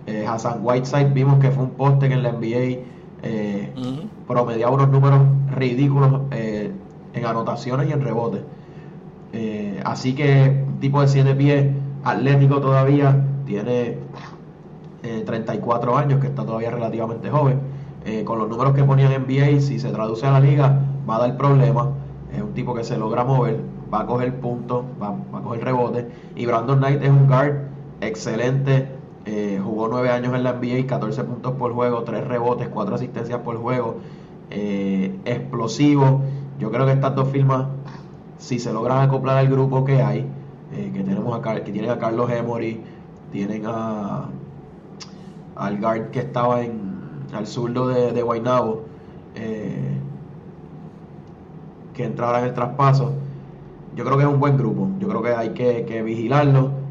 eh, 0.07 0.25
Hassan 0.25 0.59
Whiteside 0.63 1.13
vimos 1.13 1.39
que 1.39 1.51
fue 1.51 1.63
un 1.63 1.71
poste 1.71 2.07
que 2.07 2.15
en 2.15 2.23
la 2.23 2.31
NBA 2.31 2.97
eh, 3.23 3.73
promediaba 4.27 4.73
unos 4.73 4.89
números 4.89 5.21
ridículos 5.55 6.21
eh, 6.31 6.71
en 7.13 7.25
anotaciones 7.25 7.89
y 7.89 7.91
en 7.91 8.01
rebotes. 8.01 8.41
Eh, 9.33 9.81
así 9.83 10.13
que 10.13 10.65
un 10.67 10.79
tipo 10.79 11.01
de 11.01 11.07
7 11.07 11.35
pies, 11.35 11.67
atlético 12.03 12.61
todavía, 12.61 13.23
tiene 13.45 13.97
34 15.25 15.97
años, 15.97 16.19
que 16.19 16.27
está 16.27 16.45
todavía 16.45 16.69
relativamente 16.69 17.29
joven. 17.29 17.59
con 18.25 18.39
los 18.39 18.49
números 18.49 18.73
que 18.73 18.83
ponía 18.83 19.09
en 19.13 19.21
NBA, 19.23 19.61
si 19.61 19.79
se 19.79 19.89
traduce 19.91 20.25
a 20.25 20.31
la 20.31 20.39
liga, 20.41 20.81
va 21.09 21.15
a 21.15 21.19
dar 21.19 21.37
problemas. 21.37 21.87
Es 22.33 22.41
un 22.41 22.53
tipo 22.53 22.73
que 22.73 22.83
se 22.83 22.97
logra 22.97 23.23
mover, 23.23 23.61
va 23.93 24.01
a 24.01 24.05
coger 24.05 24.37
puntos, 24.41 24.83
va, 25.01 25.15
va 25.33 25.39
a 25.39 25.41
coger 25.41 25.63
rebotes. 25.63 26.05
Y 26.35 26.45
Brandon 26.45 26.77
Knight 26.79 27.01
es 27.03 27.09
un 27.09 27.27
guard 27.27 27.53
excelente 28.01 28.96
eh, 29.29 29.59
jugó 29.61 29.89
nueve 29.89 30.09
años 30.09 30.33
en 30.33 30.43
la 30.43 30.53
NBA, 30.53 30.87
14 30.87 31.25
puntos 31.25 31.51
por 31.55 31.73
juego, 31.73 32.03
3 32.03 32.25
rebotes, 32.25 32.69
4 32.69 32.95
asistencias 32.95 33.39
por 33.41 33.57
juego. 33.57 33.97
Eh, 34.49 35.19
explosivo. 35.25 36.21
Yo 36.59 36.71
creo 36.71 36.85
que 36.85 36.93
estas 36.93 37.13
dos 37.13 37.27
firmas, 37.27 37.67
si 38.37 38.57
se 38.57 38.71
logran 38.71 39.01
acoplar 39.01 39.37
al 39.37 39.49
grupo 39.49 39.83
que 39.83 40.01
hay, 40.01 40.25
eh, 40.73 40.91
que 40.93 41.03
tenemos 41.03 41.37
que 41.41 41.71
tienen 41.71 41.91
a 41.91 41.99
Carlos 41.99 42.31
Emory, 42.31 42.79
tienen 43.33 43.63
a 43.65 44.29
al 45.55 45.81
guard 45.81 46.11
que 46.11 46.19
estaba 46.19 46.61
en 46.61 47.25
al 47.33 47.47
zurdo 47.47 47.89
de, 47.89 48.13
de 48.13 48.21
Guaynabo, 48.21 48.83
que 51.93 52.05
entrara 52.05 52.39
en 52.39 52.45
el 52.45 52.53
traspaso. 52.53 53.11
Yo 53.93 54.05
creo 54.05 54.15
que 54.15 54.23
es 54.23 54.29
un 54.29 54.39
buen 54.39 54.57
grupo. 54.57 54.87
Yo 54.99 55.09
creo 55.09 55.21
que 55.21 55.33
hay 55.33 55.49
que, 55.49 56.01
vigilarlo 56.01 56.86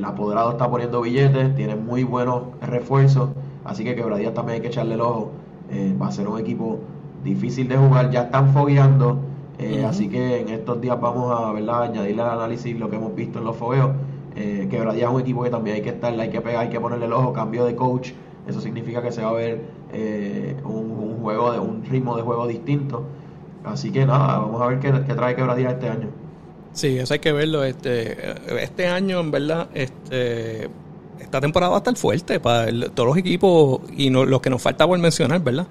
el 0.00 0.04
apoderado 0.06 0.52
está 0.52 0.70
poniendo 0.70 1.02
billetes, 1.02 1.54
tiene 1.54 1.76
muy 1.76 2.04
buenos 2.04 2.44
refuerzos, 2.62 3.28
así 3.64 3.84
que 3.84 3.94
Quebradillas 3.94 4.32
también 4.32 4.56
hay 4.56 4.60
que 4.62 4.68
echarle 4.68 4.94
el 4.94 5.02
ojo. 5.02 5.32
Eh, 5.70 5.94
va 6.00 6.08
a 6.08 6.12
ser 6.12 6.26
un 6.26 6.40
equipo 6.40 6.78
difícil 7.22 7.68
de 7.68 7.76
jugar, 7.76 8.10
ya 8.10 8.22
están 8.22 8.48
fogueando, 8.48 9.18
eh, 9.58 9.84
así 9.84 10.08
que 10.08 10.40
en 10.40 10.48
estos 10.48 10.80
días 10.80 10.98
vamos 10.98 11.30
a 11.38 11.52
¿verdad? 11.52 11.82
añadirle 11.82 12.22
al 12.22 12.30
análisis 12.30 12.78
lo 12.78 12.88
que 12.88 12.96
hemos 12.96 13.14
visto 13.14 13.40
en 13.40 13.44
los 13.44 13.56
fogueos. 13.56 13.90
Eh, 14.34 14.68
es 14.70 15.08
un 15.08 15.20
equipo 15.20 15.42
que 15.42 15.50
también 15.50 15.76
hay 15.76 15.82
que 15.82 15.90
estar, 15.90 16.18
hay 16.18 16.30
que 16.30 16.40
pegar, 16.40 16.62
hay 16.62 16.70
que 16.70 16.80
ponerle 16.80 17.04
el 17.04 17.12
ojo, 17.12 17.34
cambio 17.34 17.66
de 17.66 17.76
coach. 17.76 18.12
Eso 18.48 18.60
significa 18.62 19.02
que 19.02 19.12
se 19.12 19.22
va 19.22 19.30
a 19.30 19.34
ver 19.34 19.60
eh, 19.92 20.56
un, 20.64 21.18
juego 21.20 21.52
de 21.52 21.58
un 21.58 21.84
ritmo 21.84 22.16
de 22.16 22.22
juego 22.22 22.46
distinto. 22.46 23.04
Así 23.64 23.92
que 23.92 24.06
nada, 24.06 24.38
vamos 24.38 24.62
a 24.62 24.66
ver 24.68 24.78
qué, 24.80 24.92
trae 24.92 25.36
Quebradilla 25.36 25.72
este 25.72 25.88
año. 25.90 26.08
Sí, 26.72 26.98
eso 26.98 27.14
hay 27.14 27.20
que 27.20 27.32
verlo. 27.32 27.64
Este, 27.64 28.16
este 28.62 28.86
año, 28.86 29.20
en 29.20 29.30
verdad, 29.30 29.68
este, 29.74 30.68
esta 31.18 31.40
temporada 31.40 31.70
va 31.70 31.76
a 31.76 31.78
estar 31.78 31.96
fuerte 31.96 32.40
para 32.40 32.70
todos 32.90 33.08
los 33.08 33.16
equipos 33.16 33.80
y 33.96 34.10
no, 34.10 34.24
los 34.24 34.40
que 34.40 34.50
nos 34.50 34.62
falta 34.62 34.86
por 34.86 34.98
mencionar, 34.98 35.42
¿verdad? 35.42 35.66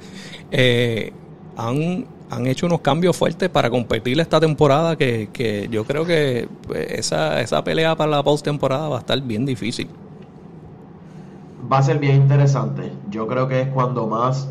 Eh, 0.52 1.12
han 1.58 2.06
han 2.30 2.46
hecho 2.46 2.66
unos 2.66 2.82
cambios 2.82 3.18
fuertes 3.18 3.50
para 3.50 3.70
competir 3.70 4.20
esta 4.20 4.40
temporada 4.40 4.96
que, 4.96 5.30
que 5.34 5.68
yo 5.72 5.84
creo 5.84 6.06
que 6.06 6.48
pues, 6.68 6.92
esa, 6.92 7.42
esa 7.42 7.64
pelea 7.64 7.96
para 7.96 8.12
la 8.12 8.24
postemporada 8.24 8.88
va 8.88 8.98
a 8.98 9.00
estar 9.00 9.20
bien 9.22 9.46
difícil. 9.46 9.90
Va 11.72 11.80
a 11.80 11.84
ser 11.84 12.00
bien 12.00 12.18
interesante. 12.18 12.92
Yo 13.10 13.28
creo 13.28 13.48
que 13.48 13.62
es 13.62 13.68
cuando 13.70 14.08
más, 14.08 14.48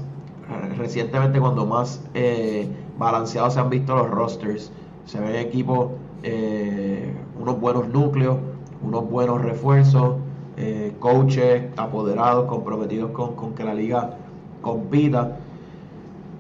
recientemente 0.77 1.39
cuando 1.41 1.67
más 1.67 2.03
eh, 2.15 2.69
balanceados 2.99 3.55
se 3.55 3.61
han 3.61 3.71
visto 3.71 3.95
los 3.95 4.11
rosters. 4.11 4.73
Se 5.09 5.19
ven 5.19 5.37
equipos, 5.37 5.93
eh, 6.23 7.15
unos 7.41 7.59
buenos 7.59 7.89
núcleos, 7.89 8.37
unos 8.83 9.09
buenos 9.09 9.41
refuerzos, 9.41 10.17
eh, 10.59 10.93
coaches 11.01 11.63
apoderados, 11.79 12.45
comprometidos 12.45 13.13
con, 13.13 13.35
con 13.35 13.55
que 13.55 13.65
la 13.65 13.73
liga 13.73 14.19
compita 14.61 15.39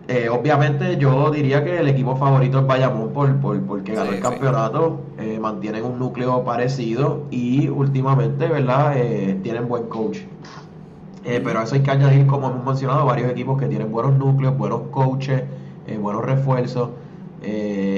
eh, 0.08 0.28
obviamente 0.30 0.96
yo 0.96 1.30
diría 1.30 1.62
que 1.64 1.78
el 1.78 1.88
equipo 1.88 2.16
favorito 2.16 2.60
es 2.60 2.66
Bayamón 2.66 3.10
por, 3.10 3.34
por 3.40 3.60
porque 3.62 3.94
ganó 3.94 4.10
el 4.10 4.20
campeonato, 4.20 5.00
mantienen 5.38 5.84
un 5.84 5.98
núcleo 5.98 6.44
parecido 6.44 7.24
y 7.30 7.68
últimamente, 7.68 8.48
¿verdad? 8.48 8.94
Tienen 9.42 9.68
buen 9.68 9.84
coach. 9.84 10.20
pero 11.22 11.62
eso 11.62 11.74
hay 11.74 11.82
que 11.82 11.90
añadir, 11.90 12.26
como 12.26 12.48
hemos 12.48 12.64
mencionado, 12.64 13.04
varios 13.04 13.30
equipos 13.30 13.60
que 13.60 13.66
tienen 13.66 13.92
buenos 13.92 14.16
núcleos, 14.16 14.56
buenos 14.56 14.80
coaches, 14.90 15.42
buenos 16.00 16.24
refuerzos. 16.24 16.88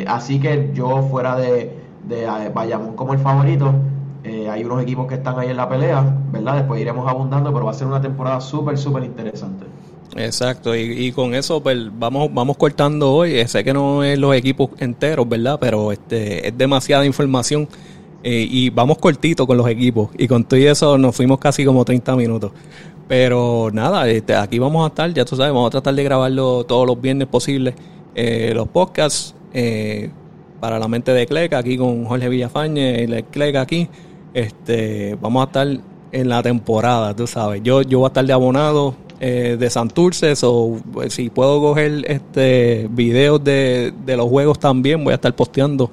Así 0.06 0.38
que 0.38 0.70
yo 0.74 1.02
fuera 1.10 1.36
de, 1.36 1.76
de 2.08 2.26
Bayamón 2.54 2.94
como 2.94 3.12
el 3.12 3.18
favorito, 3.18 3.72
hay 4.50 4.64
unos 4.64 4.82
equipos 4.82 5.06
que 5.06 5.14
están 5.14 5.38
ahí 5.38 5.48
en 5.48 5.56
la 5.56 5.68
pelea, 5.68 6.16
¿verdad? 6.32 6.56
Después 6.56 6.80
iremos 6.80 7.08
abundando, 7.08 7.52
pero 7.52 7.64
va 7.64 7.70
a 7.70 7.74
ser 7.74 7.86
una 7.86 8.00
temporada 8.00 8.40
súper, 8.40 8.76
súper 8.78 9.04
interesante. 9.04 9.66
Exacto, 10.16 10.74
y, 10.74 11.12
con 11.12 11.34
eso 11.34 11.62
pues 11.62 11.78
vamos, 11.98 12.32
vamos 12.32 12.56
cortando 12.56 13.12
hoy. 13.12 13.46
Sé 13.46 13.62
que 13.62 13.72
no 13.72 14.02
es 14.02 14.18
los 14.18 14.34
equipos 14.34 14.70
enteros, 14.78 15.28
¿verdad? 15.28 15.58
Pero 15.60 15.92
este 15.92 16.48
es 16.48 16.56
demasiada 16.56 17.06
información 17.06 17.68
eh, 18.22 18.46
y 18.50 18.70
vamos 18.70 18.98
cortito 18.98 19.46
con 19.46 19.56
los 19.56 19.68
equipos. 19.68 20.10
Y 20.18 20.26
con 20.26 20.44
todo 20.44 20.58
eso 20.58 20.98
nos 20.98 21.14
fuimos 21.14 21.38
casi 21.38 21.64
como 21.64 21.84
30 21.84 22.16
minutos. 22.16 22.52
Pero 23.08 23.70
nada, 23.72 24.08
este, 24.08 24.34
aquí 24.34 24.58
vamos 24.58 24.84
a 24.84 24.88
estar, 24.88 25.12
ya 25.12 25.24
tú 25.24 25.36
sabes, 25.36 25.52
vamos 25.52 25.68
a 25.68 25.70
tratar 25.70 25.94
de 25.94 26.04
grabarlo 26.04 26.64
todos 26.64 26.86
los 26.86 27.00
viernes 27.00 27.28
posibles. 27.28 27.74
Eh, 28.14 28.52
los 28.54 28.68
podcasts 28.68 29.34
eh, 29.52 30.10
para 30.60 30.78
la 30.78 30.88
mente 30.88 31.12
de 31.12 31.26
Cleca, 31.26 31.58
aquí 31.58 31.76
con 31.76 32.04
Jorge 32.04 32.28
Villafañe, 32.28 33.04
el 33.04 33.24
Cleca 33.24 33.62
aquí. 33.62 33.88
Este, 34.34 35.16
vamos 35.20 35.42
a 35.42 35.46
estar 35.46 35.66
en 36.12 36.28
la 36.28 36.42
temporada, 36.42 37.14
tú 37.14 37.26
sabes. 37.26 37.62
Yo, 37.62 37.82
yo 37.82 37.98
voy 37.98 38.06
a 38.06 38.08
estar 38.08 38.24
de 38.24 38.32
abonado 38.32 38.94
eh, 39.20 39.56
de 39.58 39.70
Santurce, 39.70 40.32
o 40.42 40.78
pues, 40.92 41.12
si 41.12 41.28
puedo 41.28 41.60
coger 41.60 42.04
este 42.06 42.88
videos 42.90 43.42
de, 43.44 43.92
los 44.06 44.28
juegos 44.28 44.58
también, 44.58 45.04
voy 45.04 45.12
a 45.12 45.16
estar 45.16 45.34
posteando. 45.34 45.90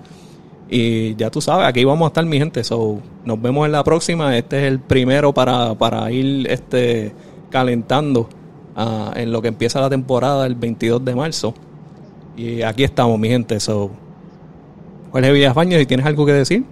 Y 0.70 1.16
ya 1.16 1.30
tú 1.30 1.40
sabes, 1.42 1.66
aquí 1.68 1.84
vamos 1.84 2.06
a 2.06 2.08
estar 2.08 2.26
mi 2.26 2.38
gente. 2.38 2.64
So, 2.64 3.00
nos 3.26 3.42
vemos 3.42 3.66
en 3.66 3.72
la 3.72 3.84
próxima. 3.84 4.38
Este 4.38 4.60
es 4.60 4.64
el 4.64 4.80
primero 4.80 5.34
para, 5.34 5.76
para 5.76 6.12
ir 6.12 6.48
este 6.50 7.14
calentando 7.50 8.28
ah, 8.76 9.14
en 9.16 9.32
lo 9.32 9.42
que 9.42 9.48
empieza 9.48 9.80
la 9.80 9.90
temporada 9.90 10.46
el 10.46 10.56
22 10.56 11.04
de 11.04 11.16
marzo. 11.16 11.54
Y 12.38 12.62
aquí 12.62 12.84
estamos, 12.84 13.19
mi 13.19 13.28
gente. 13.28 13.60
So, 13.60 13.89
Jorge 15.12 15.32
Villafaña, 15.32 15.80
si 15.80 15.86
tienes 15.88 16.06
algo 16.06 16.26
que 16.26 16.34
decir. 16.34 16.63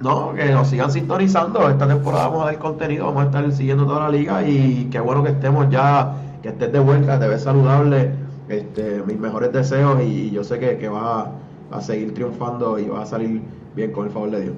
No, 0.00 0.32
que 0.34 0.46
nos 0.46 0.68
sigan 0.68 0.90
sintonizando. 0.90 1.68
Esta 1.68 1.86
temporada 1.86 2.28
vamos 2.28 2.42
a 2.44 2.46
dar 2.46 2.58
contenido, 2.58 3.06
vamos 3.06 3.24
a 3.24 3.26
estar 3.26 3.52
siguiendo 3.52 3.84
toda 3.84 4.04
la 4.04 4.10
liga 4.10 4.48
y 4.48 4.88
qué 4.90 5.00
bueno 5.00 5.22
que 5.22 5.30
estemos 5.30 5.68
ya, 5.70 6.14
que 6.42 6.48
estés 6.50 6.72
de 6.72 6.78
vuelta, 6.78 7.18
te 7.18 7.28
ves 7.28 7.42
saludable. 7.42 8.10
Este, 8.48 9.02
mis 9.06 9.18
mejores 9.18 9.52
deseos 9.52 10.00
y, 10.02 10.30
yo 10.30 10.44
sé 10.44 10.58
que, 10.58 10.76
que 10.76 10.88
vas 10.88 11.28
a, 11.70 11.80
seguir 11.80 12.12
triunfando 12.14 12.78
y 12.78 12.84
vas 12.84 13.04
a 13.04 13.06
salir 13.12 13.40
bien 13.74 13.92
con 13.92 14.06
el 14.06 14.12
favor 14.12 14.30
de 14.30 14.42
Dios. 14.42 14.54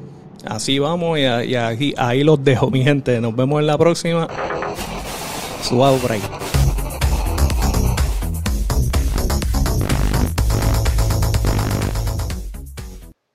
Así 0.46 0.78
vamos 0.78 1.18
y, 1.18 1.54
aquí, 1.54 1.94
ahí 1.96 2.24
los 2.24 2.42
dejo, 2.42 2.70
mi 2.70 2.82
gente. 2.82 3.20
Nos 3.20 3.34
vemos 3.34 3.60
en 3.60 3.66
la 3.66 3.78
próxima. 3.78 4.28
Suave 5.62 5.98
ahí. 6.10 6.20